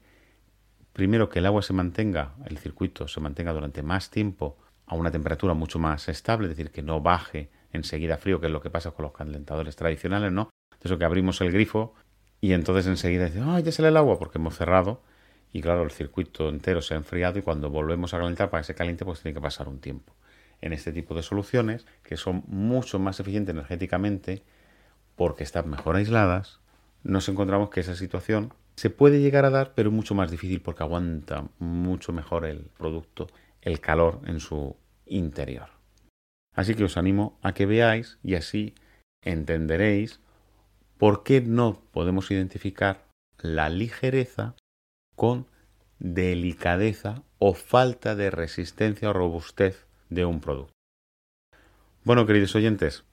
primero 0.93 1.27
que 1.27 1.39
el 1.39 1.45
agua 1.45 1.61
se 1.61 1.73
mantenga, 1.73 2.35
el 2.45 2.57
circuito 2.57 3.07
se 3.07 3.19
mantenga 3.19 3.51
durante 3.51 3.83
más 3.83 4.09
tiempo 4.09 4.57
a 4.89 4.95
una 4.95 5.11
temperatura 5.11 5.53
mucho 5.53 5.79
más 5.79 6.09
estable, 6.09 6.47
es 6.47 6.57
decir, 6.57 6.71
que 6.71 6.81
no 6.81 6.99
baje 6.99 7.49
enseguida 7.71 8.17
frío, 8.17 8.39
que 8.41 8.47
es 8.47 8.51
lo 8.51 8.61
que 8.61 8.71
pasa 8.71 8.91
con 8.91 9.03
los 9.03 9.13
calentadores 9.13 9.75
tradicionales, 9.75 10.31
¿no? 10.31 10.49
Eso 10.83 10.97
que 10.97 11.05
abrimos 11.05 11.39
el 11.41 11.51
grifo 11.51 11.93
y 12.41 12.53
entonces 12.53 12.87
enseguida 12.87 13.25
dice, 13.25 13.41
¡ay, 13.45 13.63
ya 13.63 13.71
sale 13.71 13.89
el 13.89 13.97
agua! 13.97 14.17
Porque 14.17 14.39
hemos 14.39 14.57
cerrado 14.57 15.01
y 15.53 15.61
claro, 15.61 15.83
el 15.83 15.91
circuito 15.91 16.49
entero 16.49 16.81
se 16.81 16.95
ha 16.95 16.97
enfriado 16.97 17.37
y 17.37 17.43
cuando 17.43 17.69
volvemos 17.69 18.13
a 18.13 18.17
calentar 18.17 18.49
para 18.49 18.61
que 18.61 18.67
se 18.67 18.75
caliente 18.75 19.05
pues 19.05 19.21
tiene 19.21 19.35
que 19.35 19.41
pasar 19.41 19.67
un 19.67 19.79
tiempo. 19.79 20.13
En 20.61 20.73
este 20.73 20.91
tipo 20.91 21.13
de 21.13 21.21
soluciones, 21.21 21.85
que 22.03 22.17
son 22.17 22.43
mucho 22.47 22.97
más 22.97 23.19
eficientes 23.19 23.53
energéticamente 23.53 24.43
porque 25.15 25.43
están 25.43 25.69
mejor 25.69 25.97
aisladas, 25.97 26.59
nos 27.03 27.29
encontramos 27.29 27.69
que 27.69 27.81
esa 27.81 27.95
situación 27.95 28.53
se 28.75 28.89
puede 28.89 29.21
llegar 29.21 29.45
a 29.45 29.49
dar, 29.49 29.73
pero 29.75 29.89
es 29.89 29.95
mucho 29.95 30.15
más 30.15 30.31
difícil 30.31 30.61
porque 30.61 30.83
aguanta 30.83 31.45
mucho 31.59 32.11
mejor 32.11 32.45
el 32.45 32.69
producto, 32.77 33.27
el 33.69 33.79
calor 33.79 34.21
en 34.25 34.39
su 34.39 34.75
interior. 35.05 35.69
Así 36.55 36.75
que 36.75 36.83
os 36.83 36.97
animo 36.97 37.39
a 37.41 37.53
que 37.53 37.65
veáis 37.65 38.19
y 38.23 38.35
así 38.35 38.75
entenderéis 39.23 40.19
por 40.97 41.23
qué 41.23 41.41
no 41.41 41.81
podemos 41.91 42.31
identificar 42.31 43.07
la 43.37 43.69
ligereza 43.69 44.55
con 45.15 45.47
delicadeza 45.99 47.23
o 47.37 47.53
falta 47.53 48.15
de 48.15 48.31
resistencia 48.31 49.09
o 49.09 49.13
robustez 49.13 49.87
de 50.09 50.25
un 50.25 50.41
producto. 50.41 50.73
Bueno, 52.03 52.25
queridos 52.25 52.55
oyentes, 52.55 53.03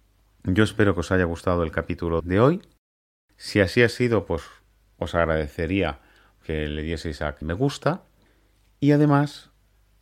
yo 0.45 0.65
espero 0.65 0.95
que 0.95 1.01
os 1.01 1.13
haya 1.13 1.25
gustado 1.25 1.63
el 1.63 1.71
capítulo 1.71 2.23
de 2.23 2.41
hoy. 2.41 2.63
Si 3.37 3.61
así 3.61 3.83
ha 3.83 3.89
sido, 3.89 4.27
pues 4.27 4.43
os 4.99 5.15
agradecería 5.15 6.01
que 6.45 6.69
le 6.69 6.83
dieseis 6.83 7.23
a 7.23 7.37
me 7.41 7.55
gusta. 7.55 8.05
Y 8.81 8.93
además, 8.93 9.51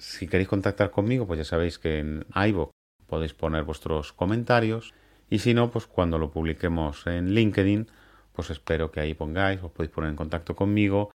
si 0.04 0.28
queréis 0.28 0.48
contactar 0.48 0.90
conmigo, 0.90 1.26
pues 1.26 1.38
ya 1.38 1.44
sabéis 1.44 1.78
que 1.78 1.98
en 1.98 2.26
iVoox 2.34 2.70
podéis 3.06 3.34
poner 3.34 3.64
vuestros 3.64 4.12
comentarios. 4.12 4.94
Y 5.30 5.38
si 5.38 5.54
no, 5.54 5.70
pues 5.70 5.86
cuando 5.86 6.18
lo 6.18 6.30
publiquemos 6.30 7.06
en 7.06 7.34
LinkedIn, 7.34 7.88
pues 8.32 8.50
espero 8.50 8.90
que 8.90 9.00
ahí 9.00 9.14
pongáis, 9.14 9.62
os 9.62 9.72
podéis 9.72 9.92
poner 9.92 10.10
en 10.10 10.16
contacto 10.16 10.54
conmigo 10.54 11.10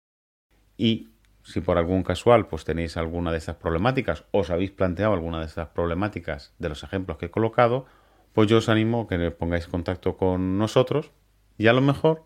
y 0.77 1.09
si 1.43 1.61
por 1.61 1.79
algún 1.79 2.03
casual 2.03 2.47
pues 2.47 2.65
tenéis 2.65 2.97
alguna 2.97 3.33
de 3.33 3.39
estas 3.39 3.57
problemáticas, 3.57 4.25
os 4.33 4.51
habéis 4.51 4.71
planteado 4.73 5.15
alguna 5.15 5.41
de 5.41 5.47
estas 5.47 5.69
problemáticas 5.69 6.53
de 6.59 6.69
los 6.69 6.83
ejemplos 6.83 7.19
que 7.19 7.27
he 7.27 7.31
colocado, 7.31 7.87
pues 8.33 8.49
yo 8.49 8.59
os 8.59 8.69
animo 8.69 9.03
a 9.03 9.09
que 9.09 9.31
pongáis 9.31 9.67
contacto 9.67 10.17
con 10.17 10.59
nosotros 10.59 11.13
y 11.57 11.69
a 11.69 11.73
lo 11.73 11.81
mejor 11.81 12.25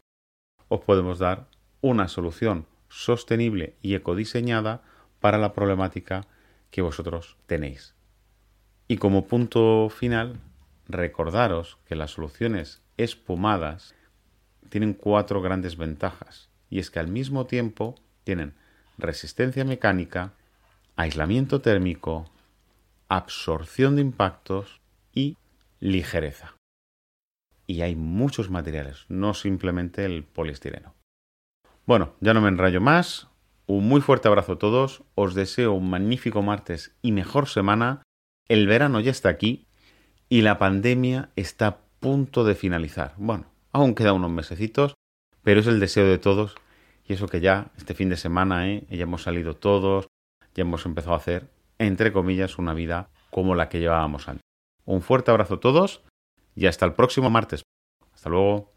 os 0.68 0.81
podemos 0.81 1.18
dar 1.18 1.46
una 1.81 2.09
solución 2.09 2.66
sostenible 2.88 3.77
y 3.83 3.94
ecodiseñada 3.94 4.83
para 5.20 5.38
la 5.38 5.53
problemática 5.53 6.27
que 6.70 6.83
vosotros 6.83 7.37
tenéis. 7.46 7.94
Y 8.88 8.96
como 8.96 9.26
punto 9.26 9.88
final, 9.88 10.40
recordaros 10.88 11.78
que 11.87 11.94
las 11.94 12.12
soluciones 12.12 12.83
espumadas 12.96 13.94
tienen 14.68 14.94
cuatro 14.94 15.40
grandes 15.40 15.76
ventajas, 15.76 16.48
y 16.68 16.78
es 16.78 16.90
que 16.90 16.98
al 16.98 17.09
mismo 17.09 17.46
tiempo 17.46 17.96
tienen 18.24 18.54
resistencia 18.98 19.64
mecánica, 19.64 20.35
aislamiento 20.96 21.61
térmico, 21.61 22.30
absorción 23.09 23.96
de 23.96 24.02
impactos 24.02 24.80
y 25.12 25.37
ligereza. 25.80 26.54
Y 27.66 27.83
hay 27.83 27.96
muchos 27.96 28.50
materiales, 28.50 29.06
no 29.09 29.35
simplemente 29.35 30.04
el 30.04 30.24
poliestireno. 30.24 30.94
Bueno, 31.87 32.14
ya 32.20 32.35
no 32.35 32.40
me 32.40 32.48
enrayo 32.48 32.80
más. 32.80 33.30
Un 33.72 33.87
muy 33.87 34.00
fuerte 34.00 34.26
abrazo 34.26 34.54
a 34.54 34.59
todos. 34.59 35.04
Os 35.14 35.37
deseo 35.37 35.74
un 35.74 35.90
magnífico 35.90 36.42
martes 36.42 36.92
y 37.02 37.12
mejor 37.12 37.48
semana. 37.48 38.02
El 38.48 38.66
verano 38.66 38.98
ya 38.98 39.12
está 39.12 39.28
aquí 39.28 39.68
y 40.28 40.42
la 40.42 40.59
pandemia 40.59 41.30
está 41.37 41.66
a 41.68 41.78
punto 42.00 42.42
de 42.42 42.56
finalizar. 42.56 43.14
Bueno, 43.16 43.44
aún 43.70 43.94
queda 43.94 44.12
unos 44.12 44.33
mesecitos, 44.33 44.94
pero 45.44 45.61
es 45.61 45.68
el 45.68 45.78
deseo 45.78 46.04
de 46.09 46.18
todos 46.18 46.56
y 47.06 47.12
eso 47.12 47.28
que 47.28 47.40
ya 47.40 47.70
este 47.76 47.94
fin 47.94 48.09
de 48.09 48.16
semana 48.16 48.68
¿eh? 48.68 48.88
ya 48.90 49.04
hemos 49.04 49.22
salido 49.22 49.54
todos, 49.54 50.09
ya 50.52 50.62
hemos 50.62 50.85
empezado 50.85 51.14
a 51.14 51.18
hacer, 51.18 51.48
entre 51.78 52.12
comillas, 52.12 52.59
una 52.59 52.74
vida 52.74 53.09
como 53.30 53.54
la 53.54 53.68
que 53.68 53.78
llevábamos 53.78 54.26
antes. 54.26 54.42
Un 54.85 55.00
fuerte 55.00 55.30
abrazo 55.30 55.54
a 55.54 55.61
todos 55.61 56.02
y 56.56 56.66
hasta 56.66 56.87
el 56.87 56.94
próximo 56.94 57.30
martes. 57.30 57.62
Hasta 58.12 58.30
luego. 58.30 58.72